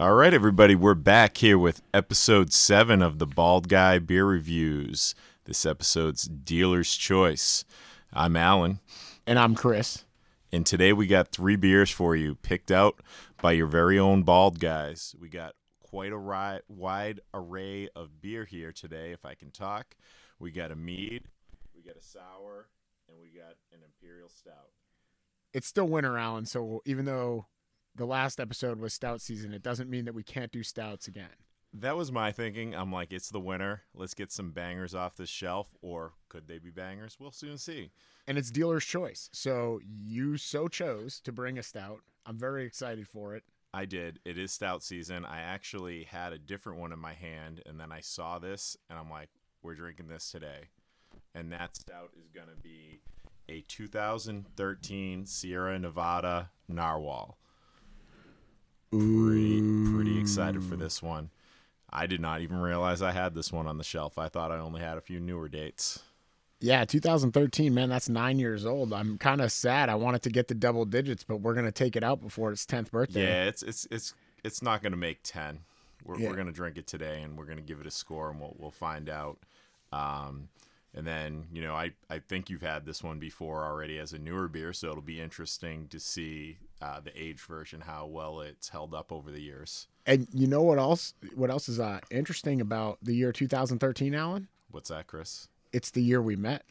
[0.00, 5.14] All right, everybody, we're back here with episode seven of the Bald Guy Beer Reviews.
[5.44, 7.66] This episode's Dealer's Choice.
[8.10, 8.80] I'm Alan,
[9.26, 10.06] And I'm Chris.
[10.50, 13.02] and today we got three beers for you, picked out
[13.42, 15.14] by your very own Bald Guys.
[15.20, 19.98] We got quite a ri- wide array of beer here today, if I can talk.
[20.38, 21.24] We got a mead,
[21.76, 22.70] we got a sour,
[23.06, 24.70] and we got an imperial stout.
[25.52, 26.46] It's still winter, Alan.
[26.46, 27.48] So even though
[27.94, 31.30] the last episode was stout season, it doesn't mean that we can't do stouts again.
[31.72, 32.74] That was my thinking.
[32.74, 33.82] I'm like, it's the winter.
[33.94, 37.18] Let's get some bangers off the shelf, or could they be bangers?
[37.20, 37.92] We'll soon see.
[38.26, 39.30] And it's dealer's choice.
[39.32, 42.00] So you so chose to bring a stout.
[42.26, 43.44] I'm very excited for it.
[43.72, 44.18] I did.
[44.24, 45.24] It is stout season.
[45.24, 48.98] I actually had a different one in my hand, and then I saw this, and
[48.98, 49.28] I'm like,
[49.62, 50.70] we're drinking this today.
[51.36, 53.00] And that stout is going to be
[53.48, 57.38] a 2013 Sierra Nevada Narwhal.
[58.90, 59.60] Pretty,
[59.92, 61.30] pretty excited for this one.
[61.92, 64.18] I did not even realize I had this one on the shelf.
[64.18, 66.00] I thought I only had a few newer dates.
[66.60, 68.92] Yeah, 2013, man, that's nine years old.
[68.92, 69.88] I'm kind of sad.
[69.88, 72.66] I wanted to get to double digits, but we're gonna take it out before its
[72.66, 73.22] 10th birthday.
[73.22, 75.60] Yeah, it's it's it's it's not going to make ten.
[76.04, 76.28] We're Yeah.
[76.28, 78.40] we're going to drink it today, and we're going to give it a score, and
[78.40, 79.38] we'll we'll find out.
[79.92, 80.48] Um,
[80.94, 84.18] and then you know, I I think you've had this one before already as a
[84.18, 88.70] newer beer, so it'll be interesting to see uh, the age version how well it's
[88.70, 89.86] held up over the years.
[90.06, 91.14] And you know what else?
[91.34, 94.48] What else is uh, interesting about the year 2013, Alan?
[94.70, 95.48] What's that, Chris?
[95.72, 96.64] It's the year we met.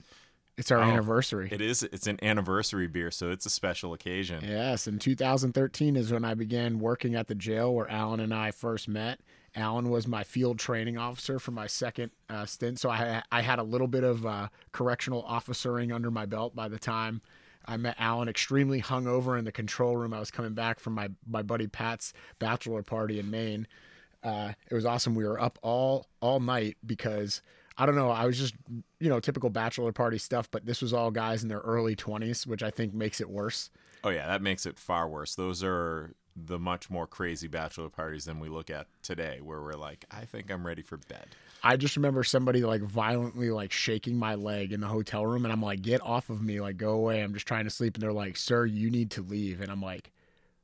[0.58, 1.48] It's our Oh, anniversary.
[1.52, 1.84] It is.
[1.84, 4.44] It's an anniversary beer, so it's a special occasion.
[4.46, 8.52] Yes, in 2013 is when I began working at the jail where Alan and I
[8.52, 9.20] first met.
[9.56, 13.58] Alan was my field training officer for my second uh, stint, so I I had
[13.58, 17.22] a little bit of uh, correctional officering under my belt by the time
[17.66, 18.28] I met Alan.
[18.28, 20.14] Extremely hungover in the control room.
[20.14, 23.68] I was coming back from my my buddy Pat's bachelor party in Maine.
[24.24, 25.16] Uh, it was awesome.
[25.16, 27.42] We were up all all night because
[27.78, 28.10] I don't know.
[28.10, 28.56] I was just
[29.00, 32.46] you know typical bachelor party stuff, but this was all guys in their early 20s,
[32.46, 33.70] which I think makes it worse.
[34.04, 35.36] Oh yeah, that makes it far worse.
[35.36, 36.14] Those are
[36.46, 40.26] the much more crazy bachelor parties than we look at today, where we're like, I
[40.26, 41.28] think I'm ready for bed.
[41.64, 45.52] I just remember somebody like violently like shaking my leg in the hotel room and
[45.52, 47.22] I'm like, get off of me, like go away.
[47.22, 47.96] I'm just trying to sleep.
[47.96, 49.60] And they're like, Sir, you need to leave.
[49.60, 50.12] And I'm like,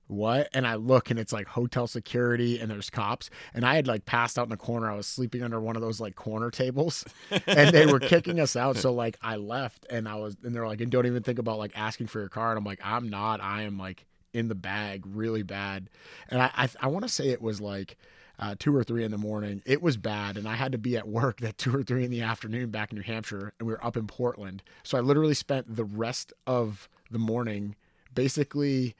[0.08, 0.48] What?
[0.54, 3.30] And I look and it's like hotel security and there's cops.
[3.54, 4.90] And I had like passed out in the corner.
[4.90, 7.04] I was sleeping under one of those like corner tables
[7.46, 8.78] and they were kicking us out.
[8.78, 11.58] So like I left and I was and they're like, and don't even think about
[11.58, 12.52] like asking for your car.
[12.52, 13.42] And I'm like, I'm not.
[13.42, 14.06] I am like
[14.36, 15.90] in the bag really bad.
[16.30, 17.98] And I I, I want to say it was like
[18.38, 19.62] uh, two or three in the morning.
[19.66, 22.12] It was bad, and I had to be at work at two or three in
[22.12, 24.62] the afternoon back in New Hampshire, and we were up in Portland.
[24.84, 27.76] So I literally spent the rest of the morning
[28.14, 28.96] basically.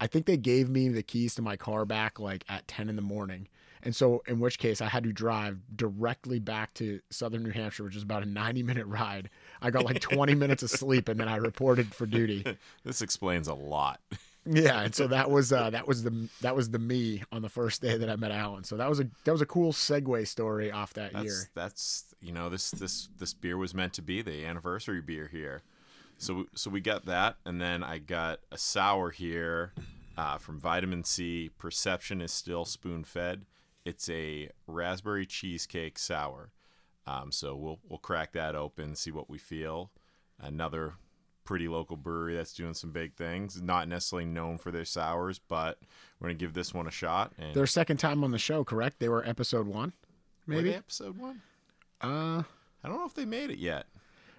[0.00, 2.96] I think they gave me the keys to my car back like at 10 in
[2.96, 3.48] the morning.
[3.82, 7.84] And so, in which case, I had to drive directly back to southern New Hampshire,
[7.84, 9.30] which is about a 90 minute ride.
[9.62, 12.44] I got like 20 minutes of sleep, and then I reported for duty.
[12.84, 14.00] This explains a lot.
[14.50, 17.48] Yeah, and so that was uh, that was the that was the me on the
[17.48, 18.64] first day that I met Alan.
[18.64, 21.50] So that was a that was a cool segue story off that That's year.
[21.54, 25.62] that's you know this this this beer was meant to be the anniversary beer here.
[26.16, 29.72] So so we got that, and then I got a sour here
[30.16, 31.50] uh, from Vitamin Sea.
[31.58, 33.44] Perception is still spoon fed.
[33.84, 36.52] It's a raspberry cheesecake sour.
[37.06, 39.90] Um, so we'll we'll crack that open, see what we feel.
[40.40, 40.94] Another
[41.48, 43.62] pretty local brewery that's doing some big things.
[43.62, 45.78] Not necessarily known for their sours, but
[46.20, 47.32] we're gonna give this one a shot.
[47.38, 48.98] And Their second time on the show, correct?
[48.98, 49.94] They were episode one,
[50.46, 50.70] Were maybe.
[50.70, 51.40] they episode one.
[52.02, 52.42] Uh,
[52.84, 53.86] I don't know if they made it yet.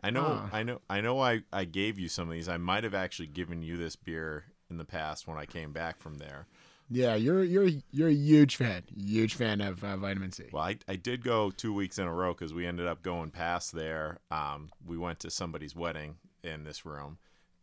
[0.03, 0.49] I know, Ah.
[0.53, 1.19] I know, I know.
[1.19, 2.47] I I gave you some of these.
[2.47, 5.99] I might have actually given you this beer in the past when I came back
[5.99, 6.45] from there.
[6.91, 10.49] yeah, you're you're you're a huge fan, huge fan of uh, Vitamin Sea.
[10.53, 13.31] Well, I, I did go two weeks in a row because we ended up going
[13.31, 14.19] past there.
[14.31, 17.17] Um, we went to somebody's wedding in this room,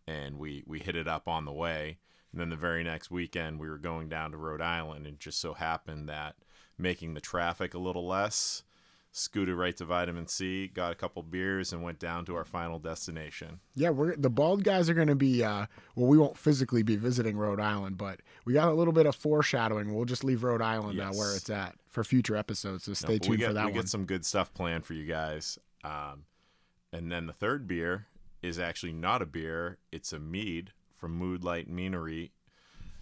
[0.06, 1.99] and we we hit it up on the way.
[2.32, 5.40] And then the very next weekend, we were going down to Rhode Island, and just
[5.40, 6.37] so happened that
[6.76, 8.62] making the traffic a little less,
[9.12, 12.78] scooted right to Vitamin Sea, got a couple beers, and went down to our final
[12.78, 13.61] destination.
[13.75, 15.43] Yeah, we're the bald guys are going to be.
[15.43, 19.06] Uh, well, we won't physically be visiting Rhode Island, but we got a little bit
[19.06, 19.94] of foreshadowing.
[19.94, 22.84] We'll just leave Rhode Island uh, where it's at for future episodes.
[22.84, 23.81] So stay but tuned get, for that we one.
[23.81, 25.58] get some good stuff planned for you guys.
[25.82, 26.25] Um,
[26.93, 28.06] and then the third beer
[28.46, 32.31] is actually not a beer; it's a mead from Moodlight Meanery.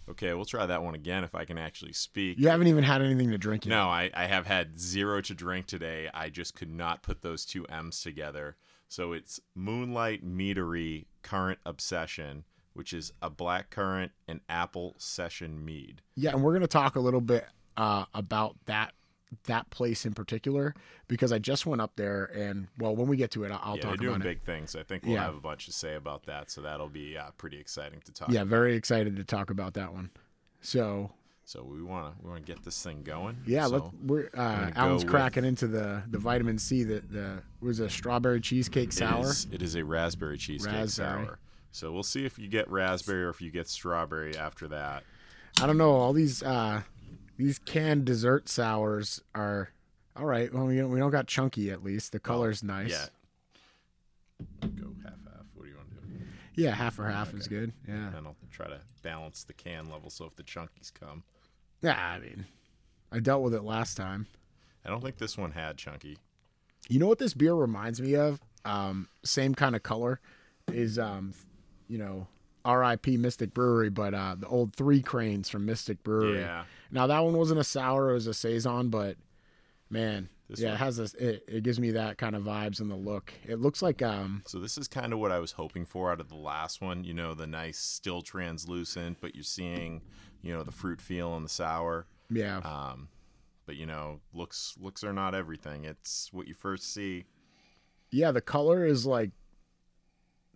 [0.08, 2.38] Okay, we'll try that one again if I can actually speak.
[2.38, 3.70] You haven't even had anything to drink yet.
[3.70, 6.10] No, I, I have had zero to drink today.
[6.12, 8.56] I just could not put those two M's together.
[8.88, 12.44] So it's Moonlight Meadery Current Obsession,
[12.74, 16.02] which is a black currant and apple session mead.
[16.16, 17.46] Yeah, and we're going to talk a little bit
[17.78, 18.92] uh, about that
[19.44, 20.74] that place in particular
[21.08, 23.82] because I just went up there and well, when we get to it, I'll, yeah,
[23.82, 24.28] talk they're doing about it.
[24.28, 24.74] big things.
[24.76, 25.24] I think we'll Yeah.
[25.24, 28.30] have a bunch to say about that, so that'll be uh, pretty exciting to talk.
[28.30, 28.48] Yeah, about.
[28.48, 30.10] very excited to talk about that one.
[30.60, 31.10] So
[31.44, 33.36] So we want to we want to get this thing going.
[33.46, 37.42] yeah, so, we're uh, Alan's go with- cracking into the the Vitamin Sea that the
[37.60, 39.24] was a strawberry cheesecake sour.
[39.26, 41.26] is, it is a raspberry cheesecake Raspberry.
[41.26, 41.38] sour.
[41.70, 45.02] So we'll see if you get raspberry or if you get strawberry after that.
[45.60, 45.90] I don't know.
[45.92, 46.82] All these uh,
[47.36, 49.70] these canned dessert sours are
[50.16, 50.52] all right.
[50.52, 52.12] Well, we don't, we don't got chunky at least.
[52.12, 52.90] The color's nice.
[52.90, 53.06] Yeah.
[54.76, 55.46] Go half half.
[55.54, 56.24] What do you want to do?
[56.54, 57.72] Yeah, half or half is good.
[57.88, 58.10] Yeah.
[58.12, 61.24] Then I'll try to balance the can level so if the chunkies come.
[61.82, 62.46] Yeah, I mean,
[63.10, 64.26] I dealt with it last time.
[64.84, 66.18] I don't think this one had chunky.
[66.88, 68.40] You know what this beer reminds me of?
[68.64, 70.20] Um, same kind of color
[70.72, 71.34] is um,
[71.88, 72.26] you know,
[72.64, 73.16] R.I.P.
[73.18, 76.40] Mystic Brewery, but uh, the old Three Cranes from Mystic Brewery.
[76.40, 76.64] Yeah.
[76.94, 79.16] Now that one wasn't a sour; it was a saison, but
[79.90, 81.14] man, This yeah, one- it has this.
[81.14, 83.34] It, it gives me that kind of vibes in the look.
[83.44, 86.20] It looks like um, So this is kind of what I was hoping for out
[86.20, 87.04] of the last one.
[87.04, 90.00] You know, the nice, still translucent, but you're seeing,
[90.40, 92.06] you know, the fruit feel in the sour.
[92.30, 93.08] yeah, Um,
[93.66, 95.84] but you know, looks looks are not everything.
[95.84, 97.24] It's what you first see.
[98.12, 98.30] yeah.
[98.30, 99.30] The color is like.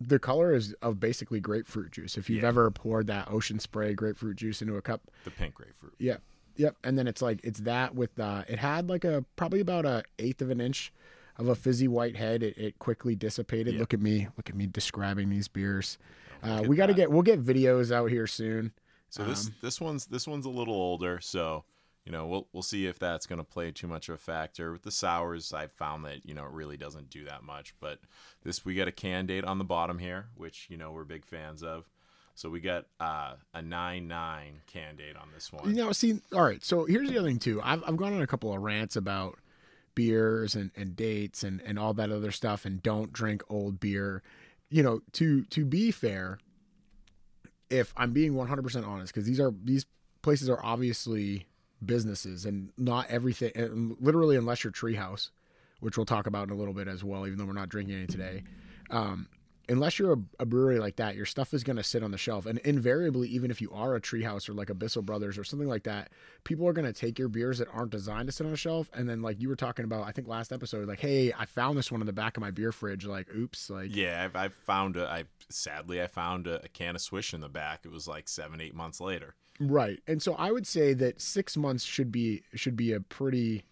[0.01, 2.17] The color is of basically grapefruit juice.
[2.17, 2.49] If you've Yeah.
[2.49, 5.95] ever poured that ocean spray grapefruit juice into a cup, The pink grapefruit.
[5.99, 6.21] Yep.
[6.55, 6.75] Yep.
[6.83, 10.03] And then it's like it's that with uh it had like a probably about a
[10.17, 10.91] eighth of an inch
[11.37, 12.43] of a fizzy white head.
[12.43, 13.73] It, it quickly dissipated.
[13.75, 13.79] Yeah.
[13.81, 14.27] Look at me.
[14.37, 15.97] Look at me describing these beers.
[16.43, 18.71] Uh, we got to get we'll get videos out here soon.
[19.09, 21.63] So this Um, this one's this one's a little older, so
[22.09, 24.71] you know we'll we'll see if that's going to play too much of a factor.
[24.71, 27.75] With the sours, I found that you know it really doesn't do that much.
[27.79, 27.99] But
[28.43, 31.23] this we got a can date on the bottom here, which you know we're big
[31.23, 31.87] fans of.
[32.33, 35.69] So we got uh, a nine nine can date on this one.
[35.69, 36.63] You know, see, all right.
[36.65, 37.61] So here's the other thing too.
[37.63, 39.37] I've I've gone on a couple of rants about
[39.93, 44.23] beers and, and dates and, and all that other stuff and don't drink old beer.
[44.71, 46.39] You know, to to be fair,
[47.69, 49.85] if I'm being 100% honest, because these are these
[50.23, 51.45] places are obviously
[51.83, 53.51] businesses and not everything.
[53.55, 55.29] And literally, unless you're Treehouse,
[55.79, 57.95] which we'll talk about in a little bit as well, even though we're not drinking
[57.95, 58.43] any today.
[58.89, 59.27] Um,
[59.69, 62.17] unless you're a, a brewery like that, your stuff is going to sit on the
[62.17, 62.45] shelf.
[62.45, 65.67] And invariably, even if you are a Treehouse or like a Bissell Brothers or something
[65.67, 66.09] like that,
[66.43, 68.89] people are going to take your beers that aren't designed to sit on a shelf.
[68.93, 71.77] And then, like you were talking about, I think last episode, like, hey, I found
[71.77, 73.05] this one in the back of my beer fridge.
[73.05, 75.07] Like, oops, like, Yeah, I've, I've found a.
[75.07, 77.81] I sadly I found a, a can of Swish in the back.
[77.85, 79.35] It was like seven eight months later.
[79.59, 79.99] Right.
[80.07, 83.63] And so I would say that six months should be should be a pretty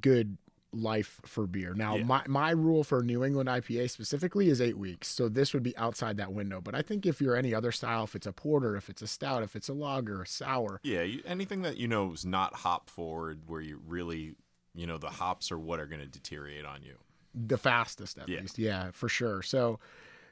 [0.00, 0.38] good
[0.72, 1.72] life for beer.
[1.74, 2.04] Now Yeah.
[2.04, 5.08] my, my rule for New England IPA specifically is eight weeks.
[5.08, 6.60] So this would be outside that window.
[6.60, 9.06] But I think if you're any other style, if it's a porter, if it's a
[9.06, 12.54] stout, if it's a lager, a sour, Yeah, you, anything that you know is not
[12.56, 14.34] hop forward, where you really,
[14.74, 16.96] you know, the hops are what are going to deteriorate on you.
[17.34, 18.40] the fastest at Yeah.
[18.40, 18.58] least.
[18.58, 19.42] Yeah, for sure.
[19.42, 19.78] So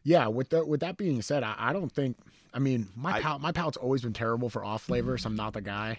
[0.06, 2.16] yeah, with the, with that being said, I, I don't think
[2.54, 5.26] I mean my I- palate my palate's always been terrible for off flavors.
[5.26, 5.98] I'm not the guy.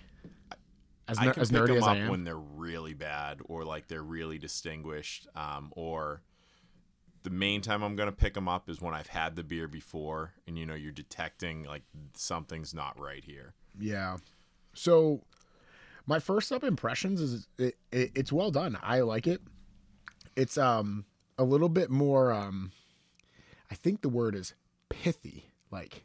[1.10, 2.10] As, I can as pick nerdy them as up I am.
[2.10, 5.28] when they're really bad or like they're really distinguished.
[5.36, 6.22] Um, or
[7.24, 10.34] the main time I'm gonna pick them up is when I've had the beer before,
[10.48, 13.54] and you know you're detecting like something's not right here.
[13.78, 14.18] Yeah.
[14.74, 15.22] So
[16.06, 18.78] my first up impressions is it, it, it's well done.
[18.82, 19.42] I like it.
[20.38, 21.04] It's um
[21.38, 22.72] a little bit more um
[23.72, 24.54] I think the word is
[24.90, 25.46] pithy.
[25.72, 26.04] Like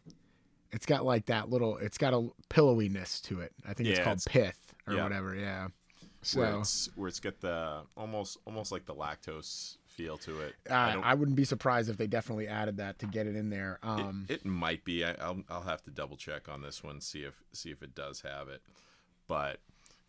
[0.72, 3.52] it's got like that little it's got a pillowiness to it.
[3.68, 5.02] I think it's called it's- pith or yeah.
[5.04, 5.68] whatever, yeah.
[6.34, 10.54] Where So it's where it's got the almost almost like the lactose feel to it.
[10.70, 13.78] I, I wouldn't be surprised if they definitely added that to get it in there.
[13.82, 15.04] It- Um it, might be.
[15.04, 17.94] I, I'll I'll have to double check on this one, see if see if it
[17.94, 18.62] does have it.
[19.28, 19.58] But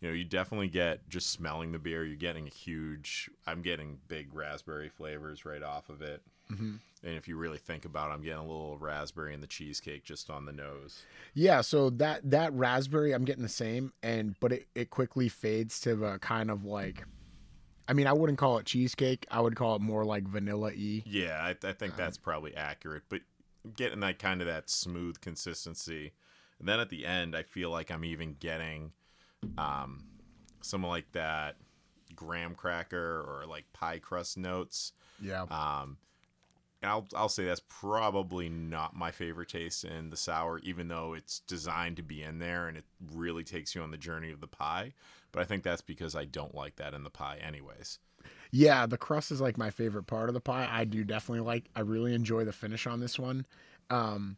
[0.00, 2.04] you know, you definitely get just smelling the beer.
[2.04, 3.28] You're getting a huge.
[3.46, 6.22] I'm getting big raspberry flavors right off of it.
[6.50, 6.78] Mhm.
[7.04, 10.04] And if you really think about it, I'm getting a little raspberry in the cheesecake
[10.04, 11.06] just on the nose.
[11.34, 15.80] Yeah, so that that raspberry, I'm getting the same, and but it, it quickly fades
[15.80, 17.04] to a kind of like,
[17.88, 19.26] I mean, I wouldn't call it cheesecake.
[19.30, 21.04] I would call it more like vanilla y.
[21.04, 23.04] Yeah, I, I Um, think that's probably accurate.
[23.08, 23.22] But
[23.76, 26.12] getting that kind of that smooth consistency,
[26.58, 28.92] and then at the end, I feel like I'm even getting
[29.58, 30.04] um,
[30.62, 31.56] some like that
[32.16, 34.92] graham cracker or like pie crust notes.
[35.20, 35.98] Yeah, Um,
[36.84, 41.40] I'll I'll say that's probably not my favorite taste in the sour, even though it's
[41.40, 44.46] designed to be in there and it really takes you on the journey of the
[44.48, 44.92] pie.
[45.32, 47.98] But I think that's because I don't like that in the pie, anyways.
[48.52, 48.86] yeah.
[48.86, 50.68] The crust is like my favorite part of the pie.
[50.70, 51.64] I do definitely like.
[51.74, 53.46] I really enjoy the finish on this one.
[53.90, 54.36] Um,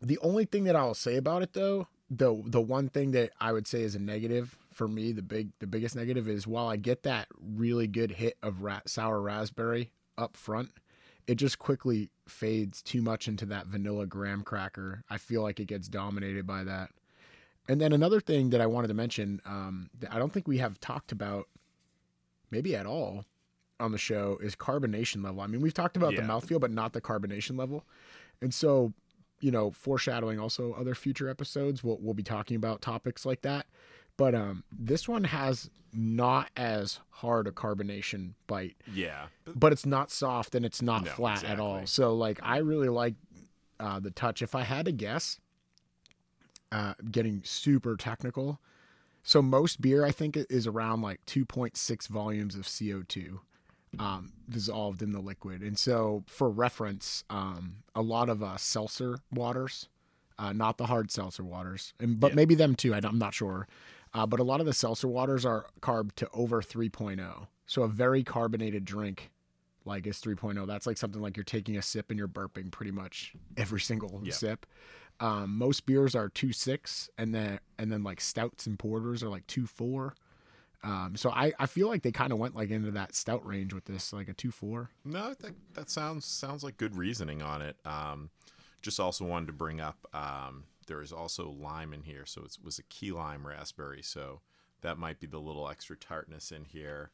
[0.00, 3.52] the only thing that I'll say about it though, the the one thing that I
[3.52, 6.76] would say is a negative for me the big the biggest negative is while I
[6.76, 10.70] get that really good hit of ra- sour raspberry up front,
[11.26, 15.04] it just quickly fades too much into that vanilla graham cracker.
[15.08, 16.90] I feel like it gets dominated by that.
[17.68, 20.58] And then another thing that I wanted to mention, um, that I don't think we
[20.58, 21.48] have talked about,
[22.50, 23.24] maybe at all,
[23.80, 25.40] on the show is carbonation level.
[25.40, 27.84] I mean, we've talked about the mouthfeel, but not the carbonation level.
[28.40, 28.92] And so,
[29.40, 33.66] you know, foreshadowing also other future episodes, we'll we'll be talking about topics like that.
[34.16, 39.26] But um, this one has not as hard a carbonation bite, Yeah.
[39.54, 41.86] But it's not soft and it's not No, flat at all.
[41.86, 43.14] So like I really like
[43.80, 44.42] uh, the touch.
[44.42, 45.40] If I had to guess,
[46.72, 48.60] uh, getting super technical.
[49.22, 53.38] So most beer I think is around like 2.6 volumes of CO2
[53.98, 55.62] um, dissolved in the liquid.
[55.62, 59.88] And so for reference, um, a lot of uh, seltzer waters,
[60.38, 62.34] uh, not the hard seltzer waters, and but Yeah.
[62.34, 62.92] maybe them too.
[62.92, 63.68] I, am not sure.
[64.14, 67.48] Uh, but a lot of the seltzer waters are carb to over 3.0.
[67.66, 69.30] So a very carbonated drink
[69.84, 70.66] like is 3.0.
[70.66, 74.20] That's like something like you're taking a sip and you're burping pretty much every single
[74.22, 74.32] Yeah.
[74.32, 74.66] sip.
[75.20, 79.46] Um, most beers are 2.6 and then and then like stouts and porters are like
[79.46, 80.12] 2.4.
[80.82, 83.72] Um, so I, I feel like they kind of went like into that stout range
[83.72, 84.88] with this, like a 2.4.
[85.04, 87.76] No, I think that sounds sounds like good reasoning on it.
[87.84, 88.30] Um,
[88.82, 92.56] just also wanted to bring up um, there is also lime in here, so it
[92.62, 94.40] was a key lime raspberry, so
[94.82, 97.10] that might be the little extra tartness in here.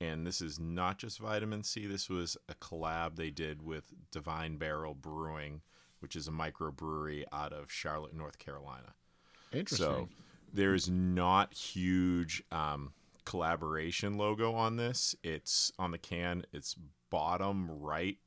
[0.00, 1.86] And this is not just Vitamin Sea.
[1.86, 5.62] This was a collab they did with Divine Barrel Brewing,
[5.98, 8.94] which is a microbrewery out of Charlotte, North Carolina.
[9.52, 9.86] Interesting.
[9.86, 10.08] So
[10.52, 12.92] there's not huge um,
[13.24, 15.16] collaboration logo on this.
[15.24, 16.44] It's on the can.
[16.52, 16.76] It's
[17.10, 18.18] bottom right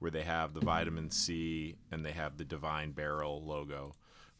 [0.00, 3.94] where they have the Vitamin Sea and they have the Divine Barrel logo.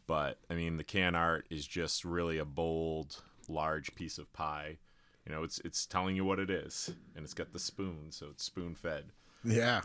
[0.06, 4.78] But I mean, the can art is just really a bold, large piece of pie.
[5.26, 8.26] You know, it's it's telling you what it is, and it's got the spoon, so
[8.30, 9.06] it's spoon fed.
[9.42, 9.80] yeah.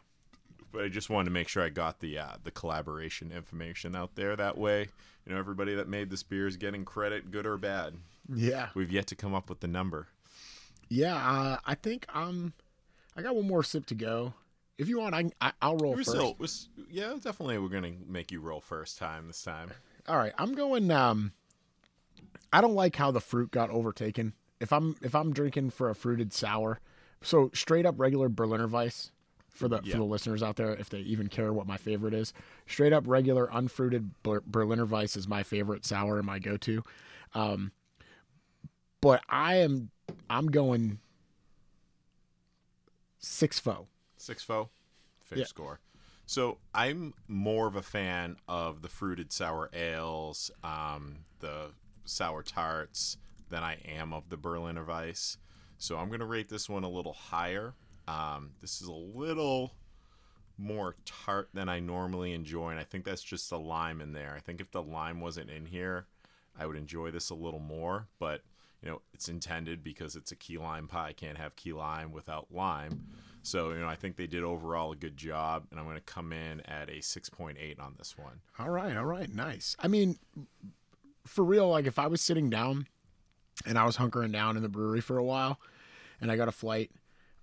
[0.71, 4.13] But I just wanted to make sure I got the uh, the collaboration information out
[4.15, 4.35] there.
[4.35, 4.87] That way,
[5.25, 7.95] you know, everybody that made this beer is getting credit, good or bad.
[8.31, 8.67] Yeah.
[8.75, 10.09] We've yet to come up with the number.
[10.89, 11.15] Yeah.
[11.15, 12.53] Uh, I think um,
[13.15, 14.33] I got one more sip to go.
[14.77, 16.09] If you want, I, I I'll roll We're first.
[16.11, 17.57] still, yeah, definitely.
[17.57, 19.71] We're gonna make you roll first time this time.
[20.09, 20.89] All right, I'm going.
[20.91, 21.33] Um,
[22.51, 24.33] I don't like how the fruit got overtaken.
[24.59, 26.79] If I'm if I'm drinking for a fruited sour,
[27.21, 29.11] so straight up regular Berliner Weisse
[29.49, 29.93] for the Yeah.
[29.93, 32.33] for the listeners out there, if they even care what my favorite is,
[32.65, 36.83] straight up regular unfruited Berliner Weisse is my favorite sour and my go to.
[37.35, 37.71] Um,
[39.01, 39.91] but I am
[40.27, 40.99] I'm going
[43.19, 43.87] six foe.
[44.17, 44.69] Six foe,
[45.21, 45.45] fair Yeah.
[45.45, 45.79] score.
[46.29, 51.71] So I'm more of a fan of the fruited sour ales, um, the
[52.05, 53.17] sour tarts,
[53.49, 55.37] than I am of the Berliner Weisse.
[55.79, 57.73] So I'm gonna rate this one a little higher.
[58.07, 59.73] Um, this is a little
[60.55, 64.35] more tart than I normally enjoy, and I think that's just the lime in there.
[64.37, 66.05] I think if the lime wasn't in here,
[66.55, 68.07] I would enjoy this a little more.
[68.19, 68.43] But
[68.83, 71.13] you know, it's intended because it's a key lime pie.
[71.13, 73.07] Can't have key lime without lime.
[73.41, 76.01] So you know, I think they did overall a good job, and I'm going to
[76.01, 78.41] come in at a 6.8 on this one.
[78.57, 79.75] All right, all right, nice.
[79.79, 80.17] I mean,
[81.25, 82.87] for real, like if I was sitting down
[83.65, 85.59] and I was hunkering down in the brewery for a while
[86.19, 86.91] and I got a flight,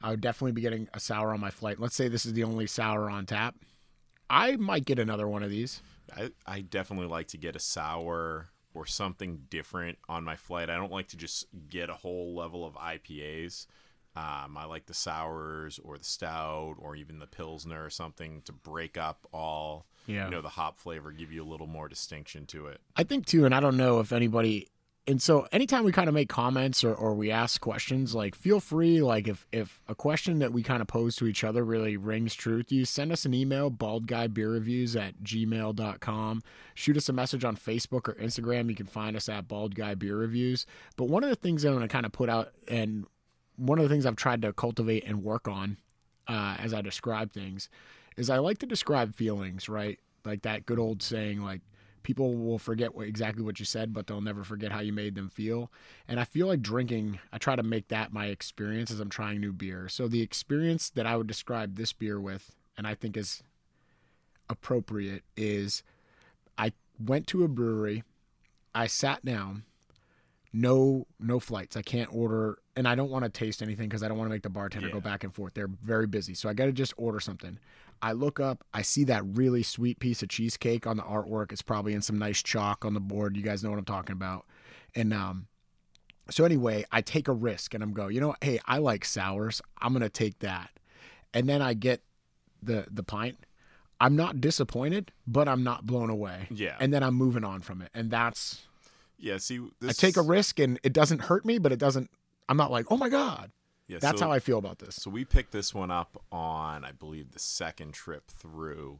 [0.02, 1.80] I would definitely be getting a sour on my flight.
[1.80, 3.54] Let's say this is the only sour on tap.
[4.28, 5.82] I might get another one of these.
[6.14, 10.68] I, I definitely like to get a sour or something different on my flight.
[10.68, 13.66] I don't like to just get a whole level of IPAs.
[14.16, 18.52] Um, I like the sours or the stout or even the pilsner or something to
[18.52, 20.24] break up all Yeah.
[20.24, 22.80] you know the hop flavor, give you a little more distinction to it.
[22.96, 24.68] I think too, and I don't know if anybody.
[25.08, 28.58] And so, anytime we kind of make comments or, or we ask questions, like feel
[28.58, 31.96] free, like if if a question that we kind of pose to each other really
[31.96, 36.42] rings true to you, send us an email, baldguybeerreviews at gmail.com.
[36.74, 38.68] Shoot us a message on Facebook or Instagram.
[38.68, 40.66] You can find us at Bald Guy Beer Reviews.
[40.96, 43.06] But one of the things I'm going to kind of put out, and
[43.56, 45.78] one of the things I've tried to cultivate and work on
[46.28, 47.68] uh, as I describe things,
[48.16, 49.98] is I like to describe feelings, right?
[50.24, 51.60] Like that good old saying, like,
[52.02, 55.16] people will forget what, exactly what you said, but they'll never forget how you made
[55.16, 55.72] them feel.
[56.06, 59.40] And I feel like drinking, I try to make that my experience as I'm trying
[59.40, 59.88] new beer.
[59.88, 63.42] So the experience that I would describe this beer with, and I think is
[64.48, 65.82] appropriate, is
[66.56, 66.72] I
[67.04, 68.04] went to a brewery,
[68.72, 69.64] I sat down,
[70.52, 71.76] no no flights.
[71.76, 74.34] I can't order, and I don't want to taste anything because I don't want to
[74.34, 75.54] make the bartender go back and forth.
[75.54, 77.58] They're very busy, so I got to just order something.
[78.02, 81.50] I look up, I see that really sweet piece of cheesecake on the artwork.
[81.52, 83.36] It's probably in some nice chalk on the board.
[83.36, 84.44] You guys know what I'm talking about.
[84.94, 85.46] And um,
[86.28, 89.62] So anyway, I take a risk and I'm go, you know, hey, I like sours.
[89.80, 90.70] I'm gonna take that,
[91.32, 92.02] and then I get
[92.62, 93.38] the the pint.
[93.98, 96.48] I'm not disappointed, but I'm not blown away.
[96.50, 96.76] Yeah.
[96.78, 98.66] And then I'm moving on from it, and that's
[99.18, 102.10] Yeah, see, this I take a risk and it doesn't hurt me, but it doesn't.
[102.48, 103.50] I'm not like, oh my god.
[103.88, 104.96] Yeah, That's so- how I feel about this.
[104.96, 108.98] So we picked this one up on, I believe, the second trip through.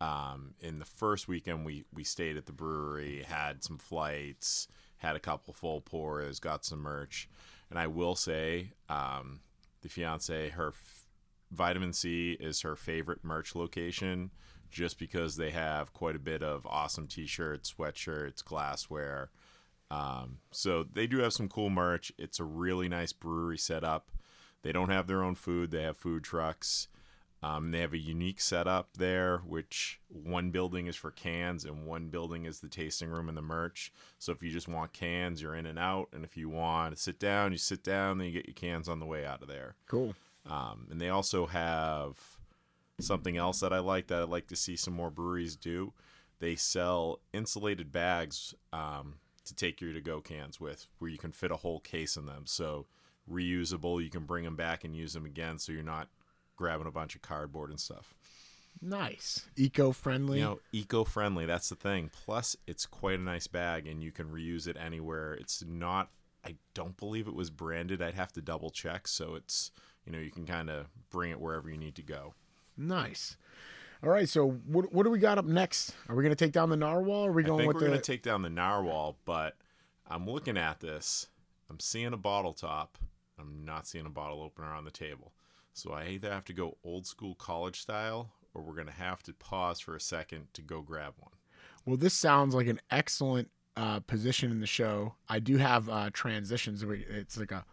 [0.00, 4.66] Um, in the first weekend, we we stayed at the brewery, had some flights,
[4.98, 7.28] had a couple full pours, got some merch,
[7.68, 9.40] and I will say, um,
[9.82, 11.06] the fiance, her f-
[11.50, 14.30] Vitamin Sea is her favorite merch location,
[14.70, 19.28] just because they have quite a bit of awesome T-shirts, sweatshirts, glassware.
[19.90, 22.12] Um, so they do have some cool merch.
[22.18, 24.10] It's a really nice brewery setup.
[24.62, 25.70] They don't have their own food.
[25.70, 26.88] They have food trucks.
[27.42, 32.08] Um, they have a unique setup there, which one building is for cans and one
[32.08, 33.92] building is the tasting room and the merch.
[34.18, 36.08] So if you just want cans, you're in and out.
[36.12, 38.90] And if you want to sit down, you sit down, then you get your cans
[38.90, 39.76] on the way out of there.
[39.88, 40.14] Cool.
[40.44, 42.18] Um, and they also have
[43.00, 45.94] something else that I like that I'd like to see some more breweries do.
[46.40, 49.14] They sell insulated bags um,
[49.50, 52.26] to take your to go cans with, where you can fit a whole case in
[52.26, 52.44] them.
[52.46, 52.86] So
[53.30, 55.58] reusable, you can bring them back and use them again.
[55.58, 56.08] So you're not
[56.56, 58.14] grabbing a bunch of cardboard and stuff.
[58.80, 59.46] Nice.
[59.56, 60.38] Eco friendly.
[60.38, 61.44] You know, eco friendly.
[61.44, 62.10] That's the thing.
[62.24, 65.34] Plus, it's quite a nice bag, and you can reuse it anywhere.
[65.34, 66.10] It's not.
[66.44, 68.00] I don't believe it was branded.
[68.00, 69.06] I'd have to double check.
[69.06, 69.70] So it's
[70.06, 72.34] you know you can kind of bring it wherever you need to go.
[72.76, 73.36] nice.
[74.02, 74.28] All right.
[74.28, 75.94] So what what do we got up next?
[76.08, 77.22] Are we gonna take down the narwhal?
[77.26, 77.86] Or are we going I think we're the?
[77.86, 79.56] gonna take down the narwhal, but
[80.08, 81.26] I'm looking at this.
[81.68, 82.98] I'm seeing a bottle top.
[83.38, 85.32] I'm not seeing a bottle opener on the table.
[85.72, 89.32] So I either have to go old school college style, or we're gonna have to
[89.34, 91.32] pause for a second to go grab one.
[91.86, 95.14] well, this sounds like an excellent uh, position in the show.
[95.28, 96.82] I do have uh, transitions.
[96.82, 97.64] It's like a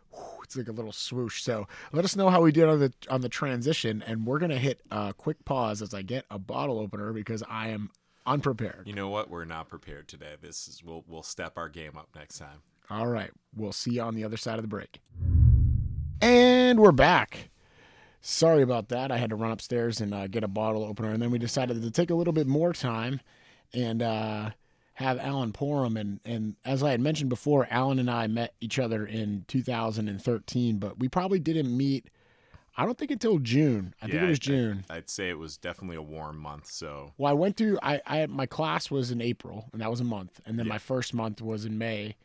[0.47, 1.43] it's like a little swoosh.
[1.43, 4.57] So let us know how we did on the on the transition, and we're gonna
[4.57, 7.91] hit a quick pause as I get a bottle opener because I am
[8.25, 8.83] unprepared.
[8.87, 9.29] You know what?
[9.29, 10.35] We're not prepared today.
[10.41, 12.61] This is we'll we'll step our game up next time.
[12.89, 13.31] All right.
[13.53, 15.01] We'll see you on the other side of the break.
[16.21, 17.49] And we're back.
[18.21, 19.11] Sorry about that.
[19.11, 21.11] I had to run upstairs and uh, get a bottle opener.
[21.11, 23.19] And then we decided to take a little bit more time
[23.73, 24.51] and uh,
[24.97, 25.95] have Alan Porum.
[25.95, 30.77] And, and as I had mentioned before, Alan and I met each other in 2013,
[30.79, 32.09] but we probably didn't meet,
[32.75, 33.93] I don't think until June.
[34.01, 34.85] I think it was June.
[34.89, 36.67] I'd say it was definitely a warm month.
[36.67, 39.99] So Well, I went to I, I my class was in April, and that was
[39.99, 40.73] a month, and then Yeah.
[40.73, 42.15] my first month was in May.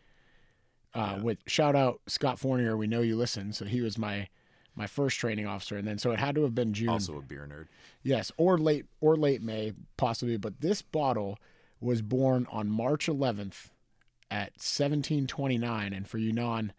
[0.95, 1.23] Uh, Yeah.
[1.23, 4.29] With shout out Scott Fournier, we know you listen, so he was my
[4.75, 7.23] my first training officer, and then so it had to have been June, also a
[7.23, 7.67] beer nerd.
[8.03, 11.39] yes, or late or late May possibly, but this bottle
[11.83, 13.71] was born on March 11th
[14.31, 16.73] at 1729, and for you non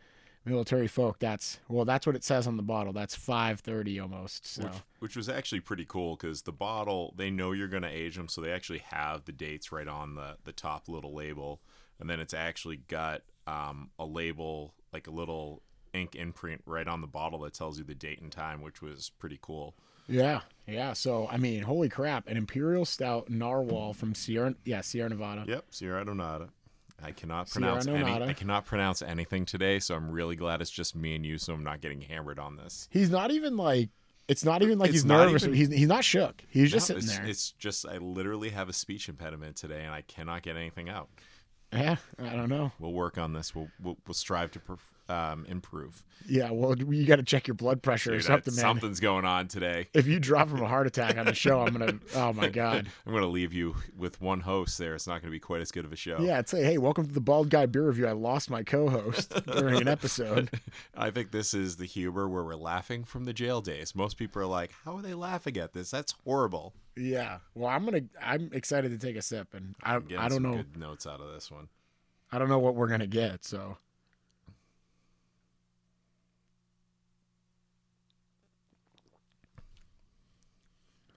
[0.45, 2.93] military folk, that's well, that's what it says on the bottle.
[2.93, 4.47] That's 530 almost.
[4.47, 7.89] So which, which was actually pretty cool because the bottle they know you're going to
[7.89, 11.61] age them so they actually have the dates right on the the top little label
[11.99, 15.61] and then it's actually got um, a label like a little
[15.93, 19.11] ink imprint right on the bottle that tells you the date and time which was
[19.19, 19.75] pretty cool
[20.07, 20.93] Yeah, yeah.
[20.93, 22.27] So I mean, holy crap!
[22.27, 25.43] An imperial stout narwhal from Sierra, yeah, Sierra Nevada.
[25.47, 26.49] yep sierra donata
[27.03, 28.25] i cannot Sierra pronounce any Nevada.
[28.25, 31.53] i cannot pronounce anything today so i'm really glad it's just me and you so
[31.53, 33.89] i'm not getting hammered on this He's not even like.
[34.29, 35.43] It's not even like It's he's not nervous.
[35.43, 36.41] even- he's he's not shook.
[36.49, 37.25] He's just sitting it's, there.
[37.25, 41.09] it's just i literally have a speech impediment today and i cannot get anything out
[41.73, 42.71] yeah, I don't know.
[42.79, 44.77] we'll work on this we'll we'll, we'll strive to perf-
[45.09, 48.53] um, improve Yeah, well, you got to check your blood pressure or something.
[48.53, 49.87] Something's going on today.
[49.93, 51.99] If you drop from a heart attack on the show, I'm gonna.
[52.15, 52.87] Oh my god.
[53.05, 54.95] I'm going to leave you with one host there.
[54.95, 56.19] It's not going to be quite as good of a show.
[56.21, 58.07] Yeah, I'd say, hey, welcome to the Bald Guy Beer Review.
[58.07, 60.49] I lost my co-host during an episode.
[60.95, 63.93] I think this is the humor where we're laughing from the jail days.
[63.95, 65.91] Most people are like, how are they laughing at this?
[65.91, 66.73] That's horrible.
[66.95, 67.39] Yeah.
[67.55, 68.03] Well, I'm gonna.
[68.21, 69.95] I'm excited to take a sip, and I.
[70.17, 70.63] I don't know.
[70.77, 71.67] notes out of this one.
[72.31, 73.43] I don't know what we're gonna get.
[73.43, 73.77] So.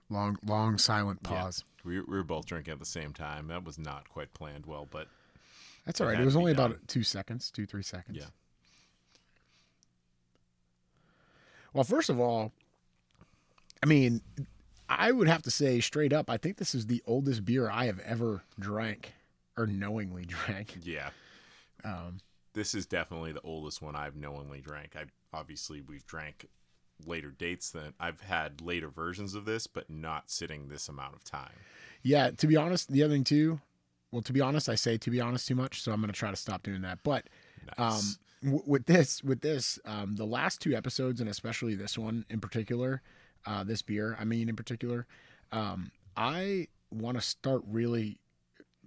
[0.09, 1.29] Long, long, silent Yeah.
[1.43, 1.65] pause.
[1.85, 3.49] We, we were both drinking at the same time.
[3.49, 5.09] That was not quite planned well, but
[5.85, 6.13] That's all right.
[6.13, 6.19] It right.
[6.19, 6.73] had It was only done.
[6.73, 8.19] about two seconds, two, three seconds.
[8.19, 8.27] Yeah.
[11.73, 12.53] Well, first of all,
[13.83, 14.23] I mean,
[14.89, 17.87] I would have to say straight up, I think this is the oldest beer I
[17.87, 19.13] have ever drank
[19.57, 20.79] or knowingly drank.
[20.83, 21.11] yeah.
[21.85, 22.19] Um,
[22.55, 24.97] This is definitely the oldest one I've knowingly drank.
[24.97, 26.47] I obviously we've drank
[27.05, 31.25] later dates than I've had later versions of this, but not sitting this amount of
[31.25, 31.53] time.
[32.03, 33.61] yeah, to be honest, the other thing too,
[34.13, 36.19] well, to be honest, I say to be honest too much, so I'm going to
[36.19, 37.01] try to stop doing that.
[37.03, 37.29] But
[37.79, 38.19] Nice.
[38.45, 42.25] Um, w- with this, with this, um, the last two episodes, and especially this one
[42.29, 43.03] in particular,
[43.45, 45.07] uh, this beer, I mean, in particular,
[45.53, 48.21] um, I want to start really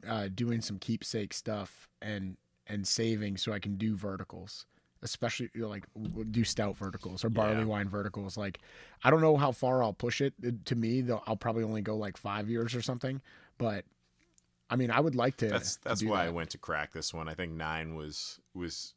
[0.08, 4.66] uh, doing some keepsake stuff and and saving so I can do verticals,
[5.02, 5.86] especially you know, like
[6.32, 7.64] do stout verticals or barley Yeah.
[7.66, 8.38] wine verticals.
[8.38, 8.60] Like,
[9.04, 10.34] I don't know how far I'll push it.
[10.66, 13.22] To me, though, I'll probably only go like five years or something.
[13.58, 13.86] But
[14.70, 15.48] I mean, I would like to.
[15.48, 17.28] That's to that's do why I went to crack this one.
[17.30, 18.94] I think nine was was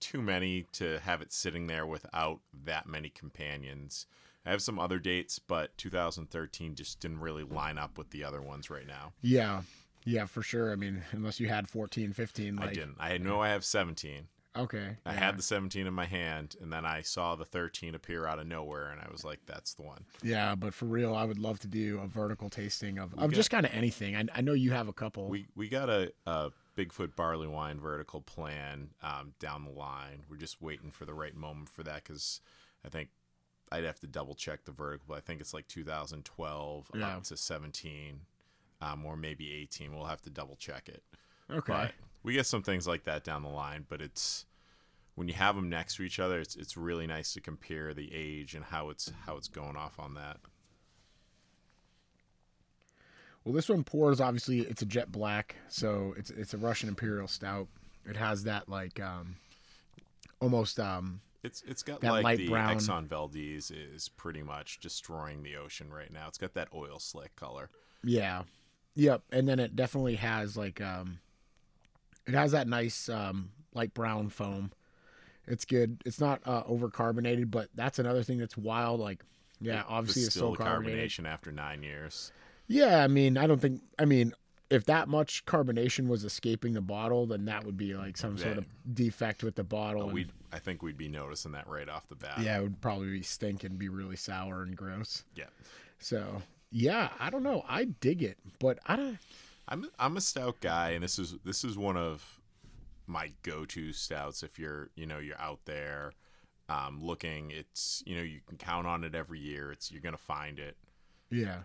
[0.00, 4.06] too many to have it sitting there without that many companions.
[4.44, 8.42] I have some other dates, but 2013 just didn't really line up with the other
[8.42, 9.12] ones right now.
[9.20, 9.62] Yeah.
[10.04, 10.72] Yeah, for sure.
[10.72, 12.56] I mean, unless you had 14, 15.
[12.56, 12.96] Like, I didn't.
[12.98, 14.26] I know I have 17.
[14.56, 14.96] Okay.
[15.06, 15.18] I yeah.
[15.18, 18.46] had the 17 in my hand, and then I saw the 13 appear out of
[18.46, 21.58] nowhere, and I was like, "That's the one." Yeah, but for real, I would love
[21.60, 24.14] to do a vertical tasting of, We of got- just kind of anything.
[24.14, 25.28] I, I know you have a couple.
[25.28, 30.24] We we got a, a Bigfoot barley wine vertical plan um, down the line.
[30.28, 32.40] We're just waiting for the right moment for that because
[32.84, 33.08] I think
[33.70, 35.06] I'd have to double check the vertical.
[35.08, 37.16] But I think it's like 2012 Yeah.
[37.16, 38.20] up to 17,
[38.82, 39.94] um, or maybe 18.
[39.94, 41.02] We'll have to double check it.
[41.50, 41.72] okay.
[41.72, 43.86] But we get some things like that down the line.
[43.88, 44.46] But it's
[45.14, 48.10] when you have them next to each other, it's it's really nice to compare the
[48.14, 50.38] age and how it's how it's going off on that.
[53.44, 57.26] Well, this one pours obviously it's a jet black, so it's it's a Russian Imperial
[57.26, 57.66] Stout.
[58.08, 59.36] It has that like um
[60.40, 64.78] almost um It's it's got That like light the brown- Exxon Valdez is pretty much
[64.80, 66.28] destroying the ocean right now.
[66.28, 67.68] It's got that oil slick color.
[68.04, 68.42] yeah.
[68.94, 71.18] Yep, and then it definitely has like um
[72.26, 74.72] it has that nice um light brown foam.
[75.46, 76.02] It's good.
[76.04, 79.24] It's not uh over carbonated, but that's another thing that's wild like
[79.60, 81.08] yeah, obviously it's still carbonated.
[81.10, 82.32] carbonation after nine years.
[82.66, 83.82] Yeah, I mean, I don't think.
[83.98, 84.32] I mean,
[84.70, 88.58] if that much carbonation was escaping the bottle, then that would be like some sort
[88.58, 90.08] of defect with the bottle.
[90.10, 92.38] We I think we'd be noticing that right off the bat.
[92.40, 95.24] yeah, it would probably be stink and be really sour and gross.
[95.36, 95.44] Yeah.
[95.98, 97.64] So yeah, I don't know.
[97.68, 99.18] I dig it, but I don't.
[99.68, 102.40] I'm I'm a stout guy, and this is this is one of
[103.06, 104.42] my go-to stouts.
[104.42, 106.12] If you're you know you're out there
[106.68, 109.72] um, looking, it's you know you can count on it every year.
[109.72, 110.76] It's you're gonna find it.
[111.30, 111.60] Yeah.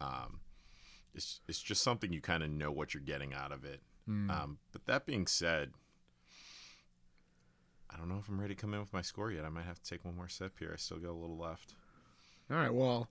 [0.00, 0.40] Um,
[1.14, 3.80] it's it's just something you kind of know what you're getting out of it.
[4.08, 4.30] Mm.
[4.30, 5.70] Um, but that being said,
[7.90, 9.44] I don't know if I'm ready to come in with my score yet.
[9.44, 10.70] I might have to take one more sip here.
[10.72, 11.74] I still got a little left.
[12.50, 12.72] All right.
[12.72, 13.08] Well,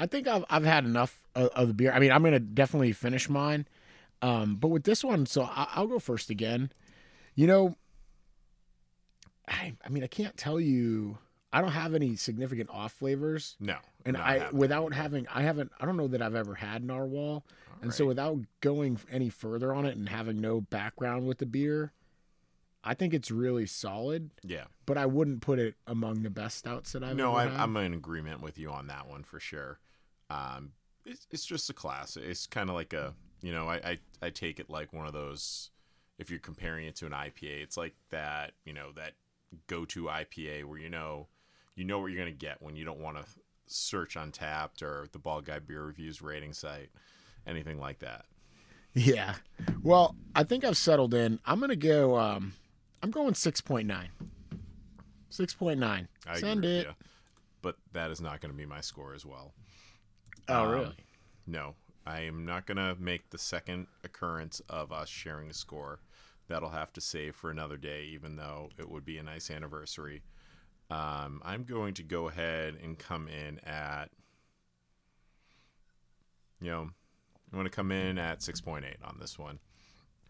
[0.00, 1.92] I think I've I've had enough of, of the beer.
[1.92, 3.68] I mean, I'm gonna definitely finish mine.
[4.22, 6.72] Um, but with this one, so I, I'll go first again.
[7.34, 7.76] You know,
[9.46, 11.18] I I mean, I can't tell you.
[11.52, 15.84] I don't have any significant off flavors, No, and I without having I haven't I
[15.84, 17.44] don't know that I've ever had narwhal,
[17.82, 21.46] and All so without going any further on it and having no background with the
[21.46, 21.92] beer,
[22.84, 24.30] I think it's really solid.
[24.44, 27.46] yeah, But I wouldn't put it among the best stouts that I've no, I.
[27.46, 29.80] I'm in agreement with you on that one for sure.
[30.30, 30.72] Um,
[31.04, 32.16] it's it's just a class.
[32.16, 35.12] It's kind of like a you know I, I I take it like one of
[35.12, 35.70] those.
[36.18, 39.12] If you're comparing it to an IPA, it's like that you know that
[39.66, 41.26] go-to IPA where you know
[41.74, 43.24] you know what you're gonna get when you don't want to
[43.66, 46.90] search Untappd or the Bald Guy Beer Reviews rating site,
[47.46, 48.26] anything like that.
[48.92, 49.36] Yeah.
[49.82, 51.38] Well, I think I've settled in.
[51.46, 52.18] I'm gonna go.
[52.18, 52.54] Um,
[53.02, 54.10] I'm going six point nine.
[55.30, 56.08] Six point nine.
[56.26, 56.86] I Send agree it.
[56.86, 56.92] you.
[57.62, 59.52] But that is not going to be my score as well.
[60.50, 60.96] Oh, Um, really?
[61.46, 61.74] No,
[62.06, 66.00] I am not going to make the second occurrence of us sharing a score.
[66.48, 70.22] That'll have to save for another day, even though it would be a nice anniversary.
[70.90, 74.10] Um, I'm going to go ahead and come in at,
[76.60, 79.60] you know, I'm going to come in at 6.8 on this one.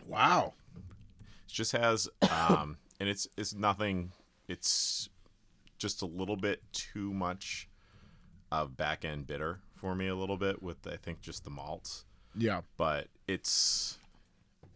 [0.07, 0.53] Wow.
[0.77, 4.13] It just has, um, and it's it's nothing.
[4.49, 5.09] It's
[5.79, 7.69] just a little bit too much
[8.53, 10.07] of back end bitter for me.
[10.09, 12.05] A little bit with I think just the malts,
[12.37, 12.61] Yeah.
[12.77, 13.99] but it's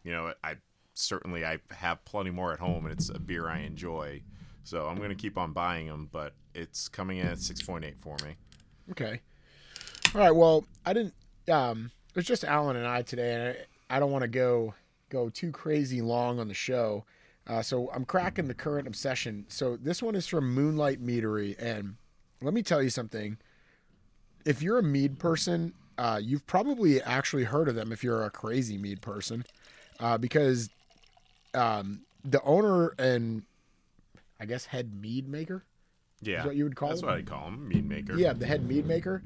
[0.03, 0.57] you know I
[0.95, 4.23] certainly I have plenty more at home, and it's a beer I enjoy.
[4.65, 8.37] So I'm gonna keep on buying them, but it's coming in at 6.8 for me.
[8.93, 9.21] Okay.
[10.15, 10.31] All right.
[10.31, 11.15] Well, I didn't.
[11.51, 13.43] Um, it was just Alan and I today, and
[13.91, 14.75] I, I don't want to go
[15.11, 17.05] go too crazy long on the show.
[17.47, 19.45] Uh, so I'm cracking the current obsession.
[19.49, 21.97] So this one is from Moonlight Meadery, and
[22.41, 23.37] let me tell you something.
[24.45, 27.93] If you're a mead person, uh, you've probably actually heard of them.
[27.93, 29.45] If you're a crazy mead person,
[30.01, 30.71] uh, because
[31.55, 33.43] um, the owner and
[34.41, 35.63] I guess head mead maker
[36.21, 37.11] Yeah, what you would call that's them?
[37.11, 38.17] what I call him, mead maker.
[38.17, 39.23] yeah, the head mead maker.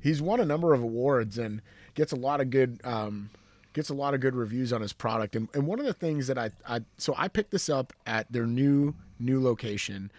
[0.00, 1.60] He's won a number of awards and
[1.94, 3.30] gets a lot of good um,
[3.72, 5.34] gets a lot of good reviews on his product.
[5.36, 8.30] And, and one of the things that I, I so I picked this up at
[8.32, 10.10] their new new location.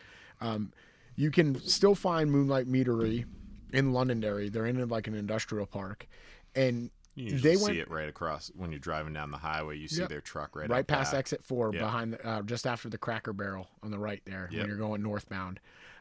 [0.41, 0.71] Um,
[1.15, 3.25] you can still find Moonlight Meadery
[3.73, 4.49] in Londonderry.
[4.49, 6.07] They're in like an industrial park,
[6.55, 9.77] and You they see went it right across when you're driving down the highway.
[9.77, 10.09] You see Yep.
[10.09, 11.19] their truck right right past back.
[11.19, 11.81] exit four, Yeah.
[11.81, 14.59] behind the, uh, just after the Cracker Barrel on the right there Yep.
[14.61, 15.59] when you're going northbound.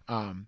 [0.08, 0.46] Um,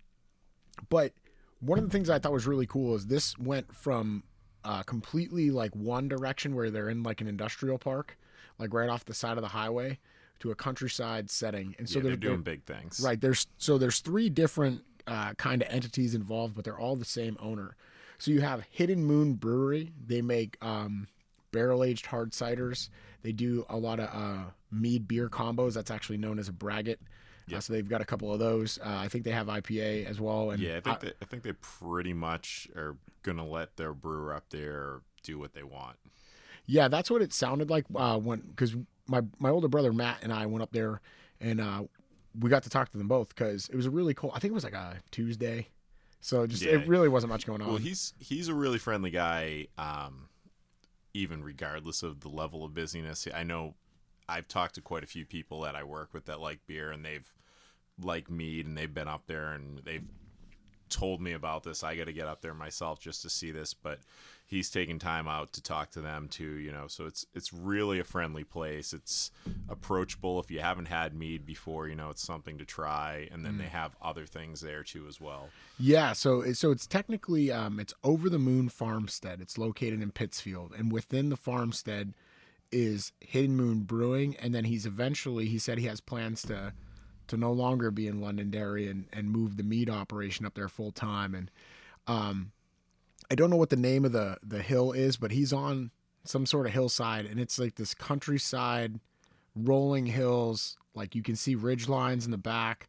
[0.89, 1.13] but
[1.59, 4.23] one of the things I thought was really cool is this went from
[4.63, 8.17] uh, completely like one direction where they're in like an industrial park,
[8.57, 9.99] like right off the side of the highway,
[10.39, 11.75] to a countryside setting.
[11.77, 12.99] And so yeah, they're they're, doing big things.
[12.99, 13.19] Right.
[13.21, 17.37] There's so there's three different uh, kind of entities involved, but they're all the same
[17.39, 17.75] owner.
[18.17, 19.91] So you have Hidden Moon Brewery.
[20.05, 21.07] They make um,
[21.51, 22.89] barrel aged hard ciders.
[23.23, 25.73] They do a lot of uh, mead beer combos.
[25.73, 26.97] That's actually known as a braggot.
[27.53, 28.79] Uh, so they've got a couple of those.
[28.83, 30.51] Uh, I think they have IPA as well.
[30.51, 33.93] And Yeah, I think uh, they, I think they pretty much are gonna let their
[33.93, 35.97] brewer up there do what they want.
[36.65, 38.75] Yeah, that's what it sounded like uh, when because
[39.07, 41.01] my my older brother Matt and I went up there
[41.39, 41.83] and uh,
[42.39, 44.31] we got to talk to them both because it was a really cool.
[44.33, 45.69] I think it was like a Tuesday,
[46.21, 46.73] so just Yeah.
[46.73, 47.67] it really wasn't much going on.
[47.69, 50.29] Well, he's he's a really friendly guy, um,
[51.13, 53.27] even regardless of the level of busyness.
[53.33, 53.75] I know
[54.27, 57.05] I've talked to quite a few people that I work with that like beer, and
[57.05, 57.31] they've
[58.01, 60.07] like mead, and they've been up there, and they've
[60.89, 61.83] told me about this.
[61.83, 63.99] I got to get up there myself just to see this, but
[64.45, 66.57] he's taking time out to talk to them too.
[66.57, 68.93] You know, so it's it's really a friendly place.
[68.93, 69.31] It's
[69.69, 70.39] approachable.
[70.39, 73.65] If you haven't had mead before, you know, it's something to try, and then they
[73.65, 75.49] have other things there too as well.
[75.79, 79.41] Yeah, so so it's technically um, it's over the moon farmstead.
[79.41, 82.13] It's located in Pittsfield, and within the farmstead
[82.71, 84.35] is Hidden Moon Brewing.
[84.37, 86.73] And then he's eventually he said he has plans to
[87.27, 90.91] to no longer be in Londonderry and and move the mead operation up there full
[90.91, 91.33] time.
[91.33, 91.51] And
[92.07, 92.51] um,
[93.31, 95.91] I don't know what the name of the the hill is, but he's on
[96.23, 98.99] some sort of hillside, and it's like this countryside,
[99.55, 100.77] rolling hills.
[100.93, 102.87] Like you can see ridge lines in the back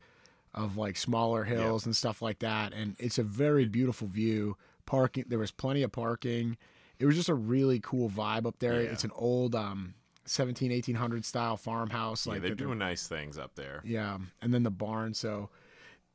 [0.54, 5.22] of like smaller hills and stuff like that and it's a very beautiful view parking
[5.28, 6.56] there was plenty of parking
[6.98, 8.88] it was just a really cool vibe up there Yeah.
[8.88, 9.92] it's an old um
[10.24, 13.82] 17 1800 style farmhouse yeah, like they're doing nice things up there.
[13.84, 15.50] yeah and then the barn so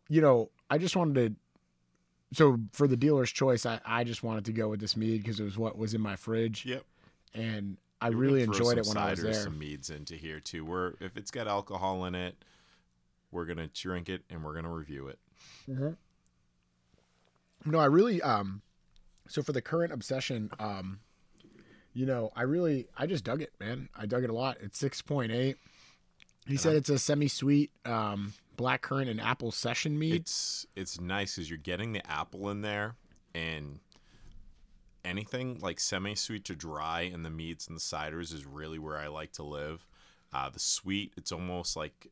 [0.10, 1.36] you know i just wanted to
[2.34, 5.40] so for the dealer's choice i, I just wanted to go with this mead because
[5.40, 6.84] it was what was in my fridge Yep.
[7.34, 10.16] and i We're really gonna throw enjoyed it when i was there Some meads into
[10.16, 10.64] here too.
[10.66, 12.36] We're if it's got alcohol in it,
[13.32, 15.20] we're gonna drink it and we're gonna review it.
[17.66, 18.62] No, I really um
[19.28, 21.00] so for the current obsession, um
[21.94, 23.90] you know, I really I just dug it, man.
[23.96, 24.58] I dug it a lot.
[24.62, 25.56] It's 6.8.
[26.48, 30.16] He said it's a semi-sweet um black currant and apple session mead.
[30.16, 32.96] It's it's nice because you're getting the apple in there
[33.34, 33.80] and
[35.04, 39.08] anything like semi-sweet to dry and the meads and the ciders is really where I
[39.08, 39.86] like to live.
[40.34, 42.08] Uh, the sweet, it's almost like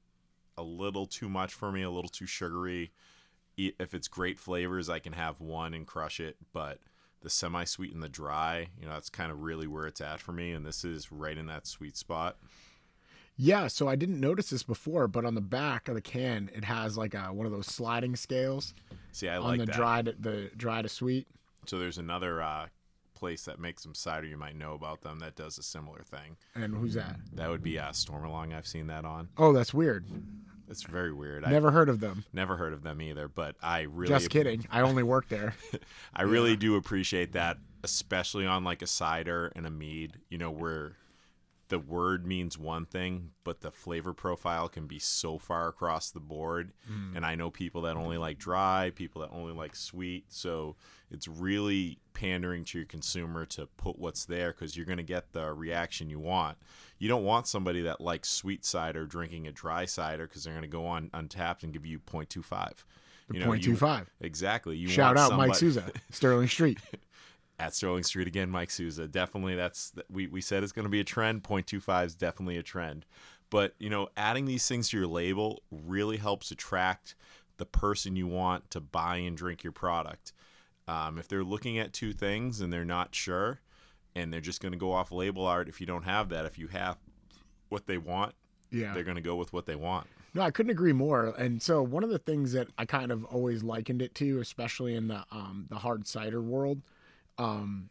[0.58, 2.92] a little too much for me, a little too sugary.
[3.58, 6.80] If it's great flavors, I can have one and crush it, but
[7.22, 10.32] the semi-sweet and the dry, you know, that's kind of really where it's at for
[10.32, 12.38] me, and this is right in that sweet spot.
[13.42, 16.66] Yeah, so I didn't notice this before, but on the back of the can it
[16.66, 18.74] has like a one of those sliding scales
[19.14, 19.76] See, I on like the that.
[19.76, 21.26] dry to the dry to sweet.
[21.66, 22.68] So there's another uh,
[23.16, 26.36] place that makes some cider you might know about them that does a similar thing.
[26.54, 27.16] And who's that?
[27.34, 28.54] That would be uh, Stormalong.
[28.54, 29.30] I've seen that on.
[29.38, 30.06] Oh, that's weird.
[30.70, 31.46] It's very weird.
[31.46, 32.26] I've Never heard of them.
[32.34, 34.68] never heard of them either, but I really Just kidding.
[34.70, 35.56] I only work there.
[36.14, 40.18] I really do appreciate that, especially on like a cider and a mead.
[40.30, 40.98] You know, where
[41.70, 46.20] the word means one thing, but the flavor profile can be so far across the
[46.20, 46.74] board.
[46.92, 47.16] Mm.
[47.16, 50.26] And I know people that only like dry, people that only like sweet.
[50.30, 50.76] So
[51.12, 55.32] it's really pandering to your consumer to put what's there because you're going to get
[55.32, 56.58] the reaction you want.
[56.98, 60.64] You don't want somebody that likes sweet cider drinking a dry cider because they're going
[60.64, 62.84] to go on Untappd and give you 0.25.
[63.32, 63.78] You know, Point you-
[64.22, 64.76] Exactly.
[64.76, 66.80] You Shout out Mike somebody- Souza, Sterling Street.
[67.60, 69.08] At Sterling Street again, Mike Souza.
[69.08, 71.44] Definitely, that's we we said it's going to be a trend.
[71.44, 73.06] 0.25 is definitely a trend,
[73.50, 77.16] but you know, adding these things to your label really helps attract
[77.58, 80.32] the person you want to buy and drink your product.
[80.88, 83.60] Um, if they're looking at two things and they're not sure,
[84.16, 86.58] and they're just going to go off label art, if you don't have that, if
[86.58, 86.98] you have
[87.68, 88.34] what they want,
[88.72, 88.94] Yeah.
[88.94, 90.08] they're going to go with what they want.
[90.34, 91.34] No, I couldn't agree more.
[91.38, 94.96] And so one of the things that I kind of always likened it to, especially
[94.96, 96.82] in the um, the hard cider world,
[97.40, 97.90] um,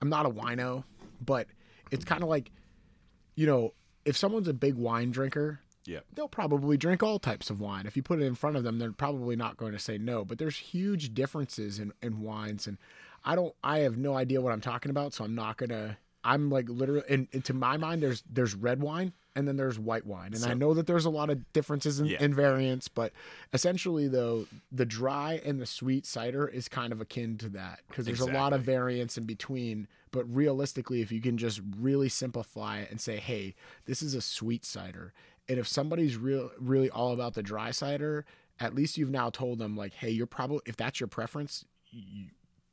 [0.00, 0.84] I'm not a wino,
[1.20, 1.48] but
[1.90, 2.52] it's kind of like,
[3.34, 6.04] you know, if someone's a big wine drinker, Yep.
[6.14, 7.86] they'll probably drink all types of wine.
[7.86, 10.24] If you put it in front of them, they're probably not going to say no.
[10.24, 12.78] But there's huge differences in, in wines, and
[13.24, 16.50] I don't, I have no idea what I'm talking about, so I'm not gonna I'm
[16.50, 20.04] like literally, and, and to my mind, there's there's red wine and then there's white
[20.06, 22.22] wine, and I know that there's a lot of differences in, Yeah.
[22.22, 23.12] in variants, but
[23.52, 28.06] essentially though, the dry and the sweet cider is kind of akin to that because
[28.06, 28.72] there's a lot of Exactly.
[28.74, 29.88] variance in between.
[30.12, 34.20] But realistically, if you can just really simplify it and say, hey, this is a
[34.20, 35.12] sweet cider,
[35.48, 38.24] and if somebody's real really all about the dry cider,
[38.58, 42.02] at least you've now told them like, hey, you're probably if that's your preference, you,
[42.12, 42.26] you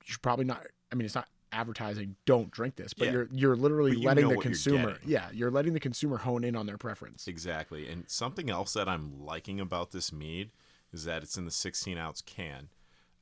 [0.04, 0.66] should probably not.
[0.92, 2.16] I mean, it's not advertising.
[2.26, 3.12] Don't drink this, but Yeah.
[3.14, 4.98] you're you're literally you letting the what you're consumer.
[5.06, 7.28] Yeah, you're letting the consumer hone in on their preference.
[7.28, 7.88] Exactly.
[7.88, 10.52] And something else that I'm liking about this mead
[10.94, 12.70] is that it's in the 16 ounce can.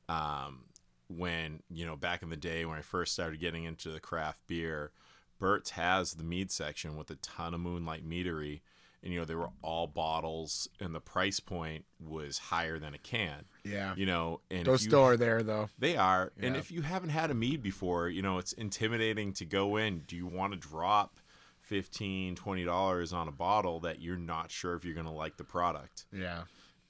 [0.07, 0.65] Um,
[1.07, 4.41] when, you know, back in the day when I first started getting into the craft
[4.47, 4.91] beer,
[5.39, 8.61] Burt's has the mead section with a ton of Moonlight Meadery.
[9.05, 12.97] And, you know, they were all bottles, and the price point was higher than a
[12.97, 13.45] can.
[13.63, 15.69] Yeah, You know, and those still are there though.
[15.77, 16.33] They are.
[16.41, 19.99] And if you haven't had a mead before, you know, it's intimidating to go in.
[20.07, 21.19] Do you want to drop
[21.61, 25.43] 15 $20 on a bottle that you're not sure if you're going to like the
[25.43, 26.05] product?
[26.11, 26.43] Yeah,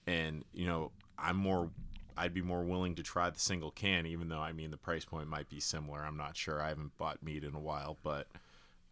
[0.08, 1.70] And, you know, I'm more
[2.18, 5.04] I'd be more willing to try the single can even though I mean the price
[5.04, 6.00] point might be similar.
[6.00, 6.62] I'm not sure.
[6.62, 8.28] I haven't bought mead in a while, but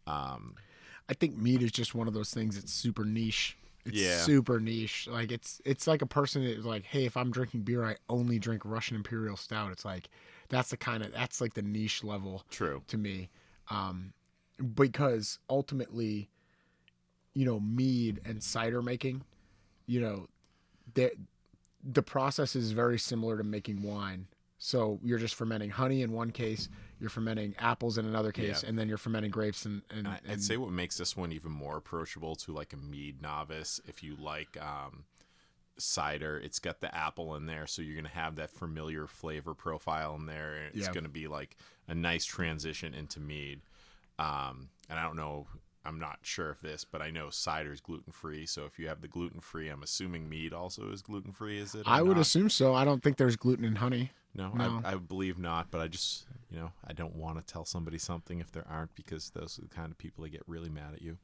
[0.05, 0.55] um
[1.09, 2.55] I think mead is just one of those things.
[2.55, 3.57] that's super niche.
[3.85, 4.21] It's Yeah.
[4.21, 5.07] super niche.
[5.07, 8.39] Like it's it's like a person that's like, hey, if I'm drinking beer, I only
[8.39, 9.71] drink Russian Imperial Stout.
[9.71, 10.09] It's like
[10.49, 12.83] that's the kind of that's like the niche level true.
[12.87, 13.29] to me,
[13.69, 14.13] um,
[14.75, 16.29] because ultimately,
[17.33, 19.23] you know, mead and cider making,
[19.85, 20.27] you know,
[20.93, 21.11] the
[21.83, 24.27] the process is very similar to making wine.
[24.57, 26.69] So you're just fermenting honey in one case,
[27.03, 28.69] you're fermenting apples in another case, Yeah.
[28.69, 31.51] and then you're fermenting grapes and and, and I'd say what makes this one even
[31.51, 35.03] more approachable to like a mead novice, if you like um,
[35.77, 40.15] cider, it's got the apple in there, so you're gonna have that familiar flavor profile
[40.15, 40.67] in there.
[40.73, 40.93] It's Yeah.
[40.93, 43.61] gonna be like a nice transition into mead.
[44.17, 45.47] Um, and I don't know,
[45.85, 48.45] I'm not sure if this, but I know cider's gluten free.
[48.45, 51.59] So if you have the gluten free, I'm assuming mead also is gluten free.
[51.59, 51.83] Is it?
[51.85, 52.21] I would not?
[52.21, 52.73] assume so.
[52.73, 54.11] I don't think there's gluten in honey.
[54.35, 54.81] No, No.
[54.85, 57.97] I, I believe not, but I just, you know, I don't want to tell somebody
[57.99, 60.93] something if there aren't because those are the kind of people that get really mad
[60.93, 61.17] at you.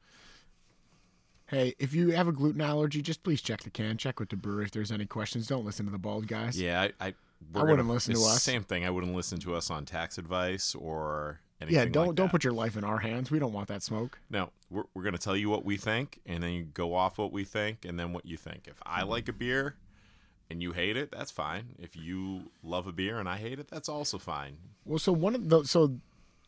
[1.48, 3.96] Hey, if you have a gluten allergy, just please check the can.
[3.96, 5.48] Check with the brewery if there's any questions.
[5.48, 6.60] Don't listen to the bald guys.
[6.60, 7.14] Yeah, I, I,
[7.52, 8.42] we're wouldn't gonna- listen to us.
[8.42, 8.84] Same thing.
[8.84, 11.40] I wouldn't listen to us on tax advice or.
[11.68, 13.30] Yeah, don't like don't put your life in our hands.
[13.30, 14.18] We don't want that smoke.
[14.30, 17.32] No, we're, we're gonna tell you what we think, and then you go off what
[17.32, 18.66] we think, and then what you think.
[18.66, 19.76] If I like a beer,
[20.50, 21.76] and you hate it, that's fine.
[21.78, 24.58] If you love a beer and I hate it, that's also fine.
[24.84, 25.98] Well, so one of the so,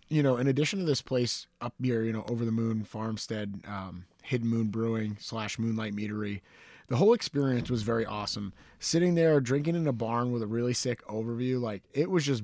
[0.09, 3.63] you know, in addition to this place up here, you know, over the moon farmstead,
[3.67, 6.41] um, Hidden Moon Brewing slash Moonlight Meadery,
[6.89, 8.53] the whole experience was very awesome.
[8.81, 12.43] Sitting there drinking in a barn with a really sick overview, like it was just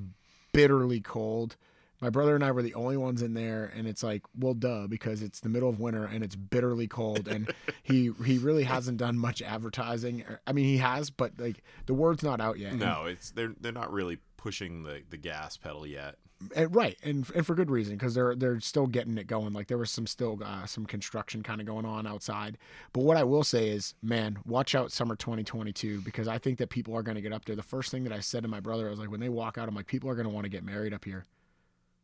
[0.53, 1.57] bitterly cold.
[2.01, 4.87] My brother and I were the only ones in there, and it's like, well, duh,
[4.87, 8.97] because it's the middle of winter and it's bitterly cold, and he he really hasn't
[8.97, 10.23] done much advertising.
[10.47, 12.71] I mean, he has, but like the word's not out yet.
[12.71, 16.15] And- No, it's they're they're not really pushing the, the gas pedal yet.
[16.55, 19.51] and, right, and and for good reason because they're they're still getting it going.
[19.51, 22.57] Like there was some still uh, some construction kind of going on outside.
[22.93, 26.69] But what I will say is, man, watch out summer 2022 because I think that
[26.69, 27.57] people are going to get up there.
[27.57, 29.57] The first thing that I said to my brother, I was like, when they walk
[29.57, 31.25] out, I'm like, people are going to want to get married up here.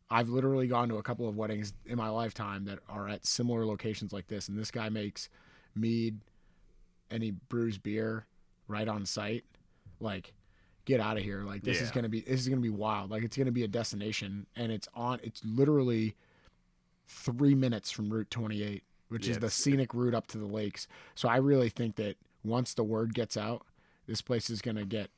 [0.09, 3.65] I've literally gone to a couple of weddings in my lifetime that are at similar
[3.65, 5.29] locations like this, and this guy makes
[5.75, 6.19] mead
[7.09, 8.25] and he brews beer
[8.67, 9.45] right on site.
[9.99, 10.33] Like,
[10.85, 11.43] get out of here!
[11.43, 13.09] Like this is gonna be this is gonna be wild.
[13.11, 15.19] Like it's gonna be a destination, and it's on.
[15.23, 16.15] It's literally
[17.07, 20.87] three minutes from Route 28, which Yeah, is the scenic route up to the lakes.
[21.13, 23.65] So I really think that once the word gets out,
[24.07, 25.09] this place is gonna get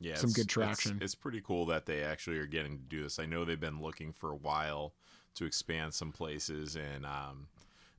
[0.00, 0.98] Yeah, Some it's- good it's- traction.
[1.02, 3.18] It's, pretty cool that they actually are getting to do this.
[3.18, 4.94] I know they've been looking for a while
[5.34, 7.48] to expand some places, and um,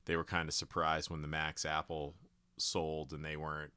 [0.06, 2.14] they were kind of surprised when the Max Apple
[2.58, 3.72] sold, and they weren't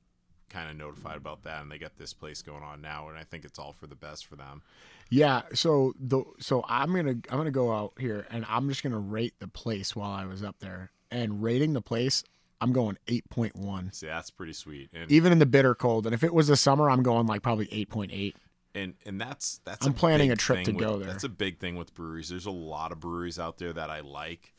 [0.49, 3.23] kind of notified about that, and they got this place going on now, and I
[3.23, 4.61] think it's all for the best for them.
[5.09, 8.99] Yeah, so the so I'm gonna I'm gonna go out here and I'm just gonna
[8.99, 10.91] rate the place while I was up there.
[11.11, 12.23] And rating the place,
[12.63, 13.91] I'm going eight point one.
[13.91, 16.05] See, that's pretty sweet, and Even in the bitter cold.
[16.05, 18.35] And if it was the summer, I'm going like probably eight point eight.
[18.73, 19.85] and and that's that's.
[19.85, 21.07] I'm planning big a trip to go there.
[21.07, 22.29] That's a big thing with breweries.
[22.29, 24.53] There's a lot of breweries out there that I like.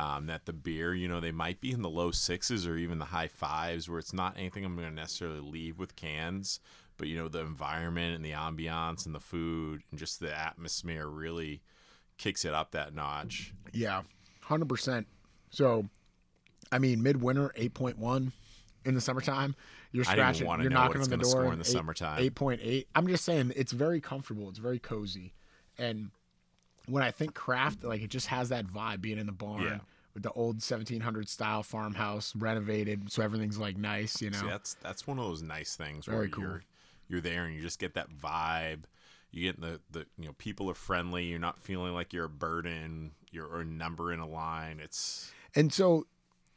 [0.00, 3.00] Um, that the beer, you know, they might be in the low sixes or even
[3.00, 6.60] the high fives, where it's not anything I'm going to necessarily leave with cans,
[6.98, 11.08] but you know, the environment and the ambiance and the food and just the atmosphere
[11.08, 11.62] really
[12.16, 13.52] kicks it up that notch.
[13.72, 14.02] Yeah,
[14.42, 15.08] hundred percent.
[15.50, 15.88] So,
[16.72, 18.32] I mean, midwinter eight point one.
[18.84, 19.54] In the summertime,
[19.92, 20.46] you're scratching.
[20.46, 22.18] You're know what knocking it's on the door score in the eight- summertime.
[22.20, 22.88] Eight point eight.
[22.94, 24.48] I'm just saying, it's very comfortable.
[24.48, 25.34] It's very cozy,
[25.76, 26.10] and
[26.86, 29.78] when I think craft, like it just has that vibe being in the barn Yeah.
[30.14, 34.38] with the old 1700 style farmhouse renovated, so everything's like nice, you know.
[34.40, 36.44] See, that's that's one of those nice things Very where cool.
[36.44, 36.62] you're
[37.08, 38.84] you're there and you just get that vibe.
[39.32, 41.24] You get the the you know people are friendly.
[41.24, 43.10] You're not feeling like you're a burden.
[43.30, 44.80] You're a number in a line.
[44.82, 46.06] It's And so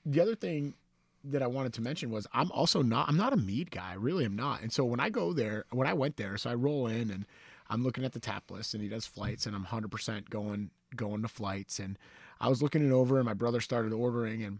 [0.05, 0.75] the other thing
[1.23, 3.91] that I wanted to mention was I'm also not I'm not a mead guy.
[3.91, 4.61] I really am not.
[4.61, 7.25] And so when I go there, when I went there, so I roll in and
[7.69, 11.21] I'm looking at the tap list and he does flights and I'm 100% going going
[11.21, 11.97] to flights and
[12.39, 14.59] I was looking it over and my brother started ordering and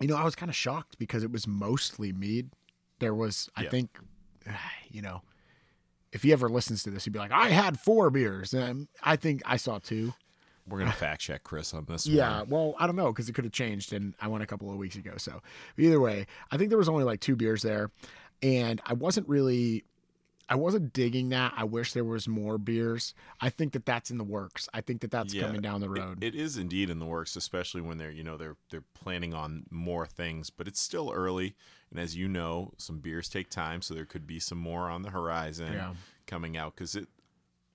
[0.00, 2.50] you know, I was kind of shocked because it was mostly mead.
[2.98, 3.70] There was I Yeah.
[3.70, 3.98] think
[4.90, 5.22] you know,
[6.12, 9.16] if he ever listens to this, he'd be like, "I had four beers." And I
[9.16, 10.12] think I saw two.
[10.68, 12.06] We're gonna fact check Chris on this.
[12.06, 12.48] Yeah, one.
[12.50, 14.76] well, I don't know because it could have changed, and I went a couple of
[14.76, 15.12] weeks ago.
[15.16, 15.40] So
[15.76, 17.90] either way, I think there was only like two beers there,
[18.42, 19.84] and I wasn't really,
[20.48, 21.52] I wasn't digging that.
[21.56, 23.14] I wish there was more beers.
[23.40, 24.68] I think that that's in the works.
[24.74, 26.22] I think that that's Yeah, coming down the It- road.
[26.24, 29.64] it is indeed in the works, especially when they're you know they're they're planning on
[29.70, 31.54] more things, but it's still early.
[31.90, 35.02] And as you know, some beers take time, so there could be some more on
[35.02, 35.94] the horizon Yeah.
[36.26, 36.74] coming out.
[36.74, 37.08] Because it,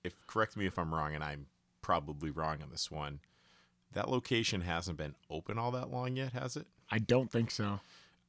[0.02, 1.46] if correct me if I'm wrong, and I'm
[1.82, 3.20] probably wrong on this one,
[3.92, 6.66] that location hasn't been open all that long yet, has it?
[6.90, 7.80] I don't think so.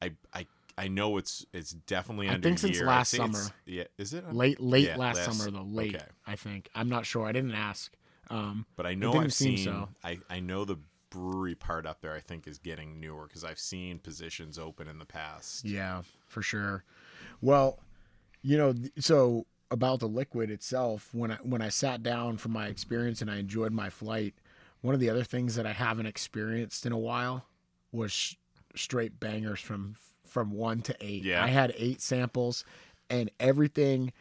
[0.02, 0.46] I I
[0.78, 2.86] I know it's it's definitely I under think since year.
[2.86, 3.54] last it's- summer.
[3.66, 5.64] Yeah, is it Late, late Yeah, last, last- summer though.
[5.64, 6.04] Late, okay.
[6.26, 6.70] I think.
[6.74, 7.26] I'm not sure.
[7.26, 7.92] I didn't ask.
[8.30, 9.58] Um, But I know I've seen.
[9.58, 9.88] so.
[10.04, 10.76] I I know the
[11.10, 12.14] brewery part up there.
[12.14, 15.64] I think is getting newer because I've seen positions open in the past.
[15.64, 16.84] Yeah, for sure.
[17.40, 17.80] Well,
[18.42, 22.66] you know, so about the liquid itself, when I when I sat down from my
[22.66, 24.34] experience and I enjoyed my flight,
[24.80, 27.46] one of the other things that I haven't experienced in a while
[27.92, 28.34] was sh-
[28.74, 29.94] straight bangers from
[30.24, 31.24] from 1 to 8.
[31.24, 31.42] Yeah.
[31.42, 32.64] I had 8 samples
[33.08, 34.12] and everything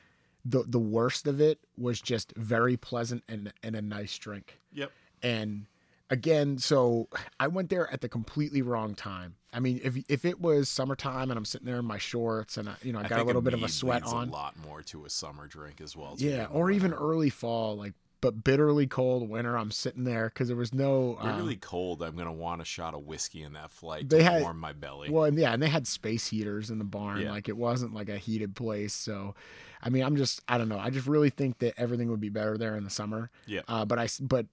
[0.44, 4.60] the the worst of it was just very pleasant and and a nice drink.
[4.74, 4.92] Yep.
[5.22, 5.66] And
[6.10, 7.08] again, so
[7.40, 9.36] I went there at the completely wrong time.
[9.54, 12.70] I mean, if if it was summertime and I'm sitting there in my shorts and
[12.70, 14.82] I, you know I, got a little bit of a sweat on, A lot more
[14.84, 16.16] to a summer drink as well.
[16.18, 19.58] yeah, or even early fall, like but bitterly cold winter.
[19.58, 21.18] I'm sitting there because there was no.
[21.22, 22.04] um, Really cold.
[22.04, 24.74] I'm gonna want a shot of whiskey in that flight They to had- warm my
[24.74, 25.10] belly.
[25.10, 27.22] well, and yeah, and they had space heaters in the barn.
[27.22, 27.32] Yeah.
[27.32, 28.94] Like it wasn't like a heated place.
[28.94, 29.34] So,
[29.82, 30.78] I mean, I'm just I don't know.
[30.80, 33.32] I just really think that everything would be better there in the summer.
[33.48, 33.62] Yeah.
[33.68, 34.46] Uh, but I but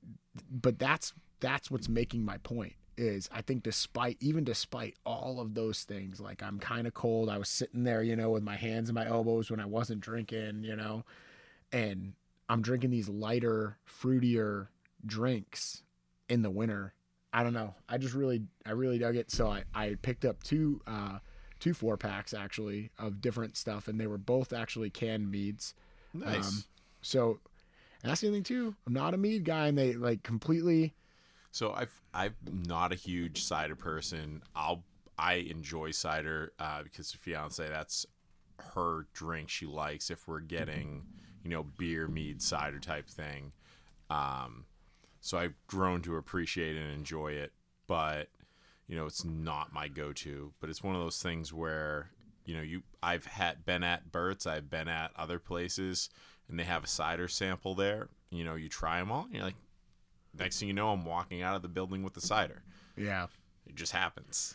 [0.50, 5.54] but that's that's what's making my point is I think despite even despite all of
[5.54, 7.28] those things, like I'm kind of cold.
[7.28, 10.00] I was sitting there, you know, with my hands in my elbows when I wasn't
[10.00, 11.04] drinking, you know,
[11.72, 12.14] and
[12.48, 14.68] I'm drinking these lighter, fruitier
[15.04, 15.82] drinks
[16.28, 16.94] in the winter.
[17.32, 17.74] I don't know.
[17.88, 19.30] I just really, I really dug it.
[19.30, 21.18] So I, I picked up two, uh,
[21.60, 25.74] two four packs actually of different stuff, and they were both actually canned meads.
[26.14, 26.48] nice.
[26.48, 26.64] um,
[27.02, 27.40] So,
[28.02, 28.74] and that's the other thing too.
[28.86, 30.94] I'm not a mead guy, and they like completely.
[31.52, 32.34] So I've I'm
[32.66, 34.42] not a huge cider person.
[34.54, 34.84] I'll
[35.18, 38.06] I enjoy cider uh, because the fiance that's
[38.74, 40.10] her drink she likes.
[40.10, 41.04] If we're getting
[41.42, 43.52] you know beer, mead, cider type thing,
[44.10, 44.64] um,
[45.20, 47.52] so I've grown to appreciate and enjoy it.
[47.86, 48.28] But
[48.86, 50.52] you know it's not my go-to.
[50.60, 52.10] But it's one of those things where
[52.44, 56.10] you know you I've had been at Burt's, I've been at other places,
[56.48, 58.08] and they have a cider sample there.
[58.30, 59.54] You know you try them all, and you're like
[60.38, 62.62] next thing you know, I'm walking out of the building with the cider.
[62.96, 63.26] Yeah.
[63.66, 64.54] It just happens.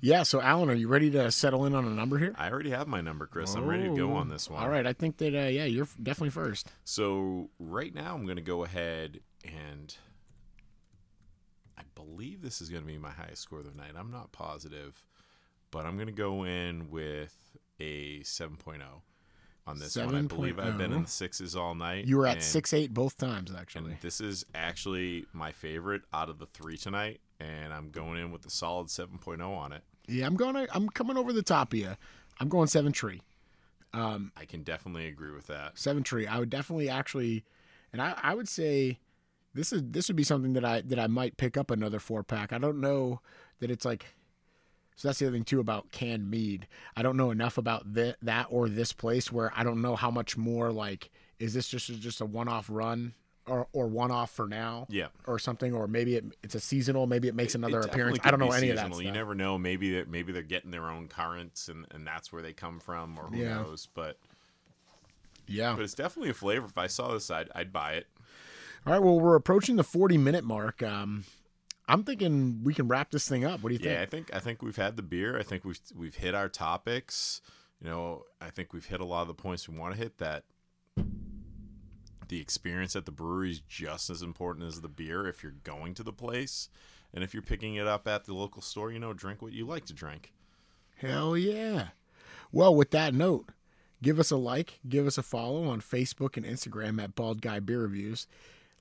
[0.00, 0.22] Yeah.
[0.24, 2.34] So, Alan, are you ready to settle in on a number here?
[2.36, 3.54] I already have my number, Chris.
[3.54, 4.62] I'm ready to go on this one.
[4.62, 4.86] All right.
[4.86, 6.72] I think that uh, yeah, you're definitely first.
[6.84, 9.94] So right now, I'm going to go ahead and
[11.78, 13.92] I believe this is going to be my highest score of the night.
[13.96, 15.04] I'm not positive,
[15.70, 17.36] but I'm going to go in with
[17.80, 18.80] a 7.0
[19.66, 20.14] on this one.
[20.14, 22.04] I believe I've been in the sixes all night.
[22.06, 23.92] You were at and- six eight both times actually.
[23.92, 28.30] And this is actually my favorite out of the three tonight, and I'm going in
[28.30, 29.82] with a solid 7.0 on it.
[30.08, 30.54] Yeah, I'm going.
[30.54, 31.96] to I'm coming over the top of you.
[32.40, 33.22] I'm going seven tree.
[33.94, 35.78] Um, I can definitely agree with that.
[35.78, 36.26] Seven tree.
[36.26, 37.44] I would definitely actually,
[37.92, 38.98] and I, I would say
[39.54, 42.22] this is this would be something that I that I might pick up another four
[42.24, 42.52] pack.
[42.52, 43.20] I don't know
[43.60, 44.06] that it's like.
[44.96, 46.66] So that's the other thing too about canned mead.
[46.96, 50.10] I don't know enough about that that or this place where I don't know how
[50.10, 53.14] much more like is this just just a one off run
[53.46, 55.08] or or one off for now Yeah.
[55.26, 58.18] or something or maybe it, it's a seasonal maybe it makes another It appearance.
[58.22, 59.02] I don't know any of that stuff.
[59.02, 59.58] You never know.
[59.58, 63.18] Maybe that maybe they're getting their own currants, and, and that's where they come from,
[63.18, 63.54] or who Yeah.
[63.62, 63.88] knows.
[63.92, 64.18] But
[65.48, 65.74] yeah.
[65.74, 66.66] but it's definitely a flavor.
[66.66, 68.06] If I saw this, I'd, I'd buy it.
[68.86, 69.02] All right.
[69.02, 70.82] Well, we're approaching the 40 minute mark.
[70.82, 71.24] Um,
[71.92, 73.62] I'm thinking we can wrap this thing up.
[73.62, 74.28] What do you Yeah, I think?
[74.28, 75.38] think I think we've had the beer.
[75.38, 77.42] I think we've we've hit our topics.
[77.80, 80.18] You know, I think we've hit a lot of the points we want to hit.
[80.18, 80.44] That
[82.28, 85.92] the experience at the brewery is just as important as the beer if you're going
[85.94, 86.68] to the place.
[87.12, 89.66] And if you're picking it up at the local store, you know, drink what you
[89.66, 90.32] like to drink.
[90.96, 91.88] Hell yeah.
[92.50, 93.50] Well, with that note,
[94.02, 97.60] give us a like, give us a follow on Facebook and Instagram at Bald Guy
[97.60, 98.26] Beer Reviews.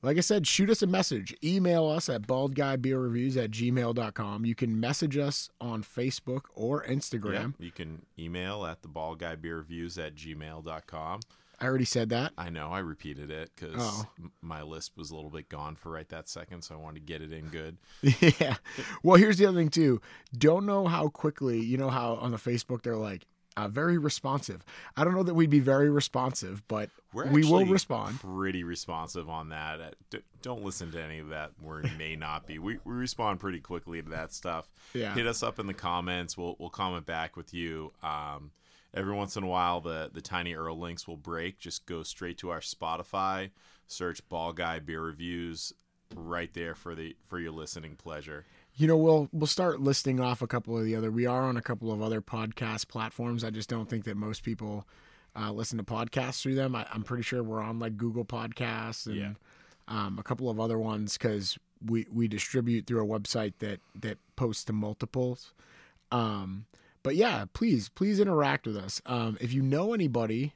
[0.04, 1.36] Like I said, shoot us a message.
[1.44, 4.46] Email us at baldguybeerreviews at gmail.com.
[4.46, 7.54] You can message us on Facebook or Instagram.
[7.60, 11.20] Yeah, you can email at the bald guy beer reviews at gmail.com.
[11.60, 12.32] I already said that.
[12.40, 14.06] I know I repeated it because Oh.
[14.42, 17.06] my list was a little bit gone for right that second, so I wanted to
[17.06, 17.78] get it in good.
[18.42, 18.56] yeah.
[19.04, 20.02] Well, here's the other thing too.
[20.36, 23.28] Don't know how quickly, you know how on the Facebook they're like,
[23.58, 24.64] uh, very responsive.
[24.96, 28.20] I don't know that we'd be very responsive, but We're we will respond.
[28.20, 29.82] Pretty responsive on that.
[29.82, 32.60] Uh, d- Don't listen to any of that where it may not be.
[32.60, 34.70] We, we respond pretty quickly to that stuff.
[34.94, 35.14] Yeah.
[35.14, 36.38] Hit us up in the comments.
[36.38, 37.92] We'll we'll comment back with you.
[38.02, 38.52] Um,
[38.94, 41.60] every once in a while, the the TinyURL links will break.
[41.60, 43.52] Just go straight to our Spotify.
[43.88, 45.74] Search Bald Guy Beer Reviews
[46.16, 48.46] right there for the for your listening pleasure.
[48.76, 51.12] You know, we'll we'll start listing off a couple of the other.
[51.12, 53.44] We are on a couple of other podcast platforms.
[53.44, 54.88] I just don't think that most people
[55.36, 56.76] uh, listen to podcasts through them.
[56.76, 59.34] I, I'm pretty sure we're on like Google Podcasts and Yeah.
[59.88, 64.18] um, a couple of other ones because we we distribute through a website that that
[64.36, 65.54] posts to multiples.
[66.12, 66.66] Um,
[67.04, 69.02] but yeah, please please interact with us.
[69.06, 70.54] Um, if you know anybody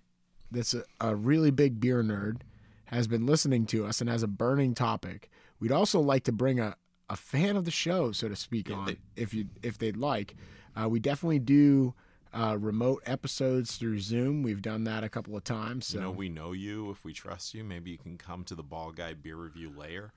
[0.51, 2.37] that's a, a really big beer nerd
[2.85, 6.59] has been listening to us and has a burning topic, we'd also like to bring
[6.59, 6.75] a,
[7.09, 9.97] a fan of the show, so to speak, Yeah, on they- if you if they'd
[9.97, 10.35] like.
[10.75, 11.93] Uh, we definitely do
[12.33, 14.43] uh, remote episodes through Zoom.
[14.43, 15.87] We've done that a couple of times.
[15.87, 16.91] So You know, we know you.
[16.91, 20.11] If we trust you, maybe you can come to the Bald Guy Beer Review layer.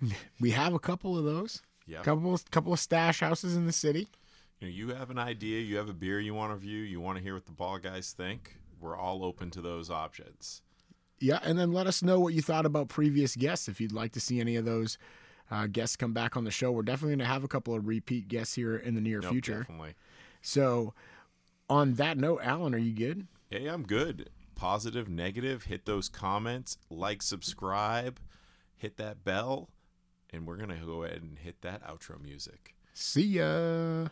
[0.40, 1.62] we have a couple of those.
[1.86, 2.02] Yeah.
[2.02, 4.08] Couple couple of stash houses in the city.
[4.60, 7.00] you know, you have an idea, you have a beer you want to review, you
[7.00, 10.62] want to hear what the bald guys think, we're all open to those options.
[11.18, 13.68] Yeah, and then let us know what you thought about previous guests.
[13.68, 14.98] If you'd like to see any of those
[15.50, 17.86] uh, guests come back on the show, we're definitely going to have a couple of
[17.86, 19.60] repeat guests here in the near future.
[19.60, 19.94] Definitely.
[20.42, 20.94] So,
[21.68, 23.26] on that note, Alan, are you good?
[23.50, 24.30] Hey, I'm good.
[24.54, 28.20] Positive, negative, hit those comments, like, subscribe,
[28.76, 29.70] hit that bell,
[30.30, 32.74] and we're going to go ahead and hit that outro music.
[32.92, 34.08] See ya.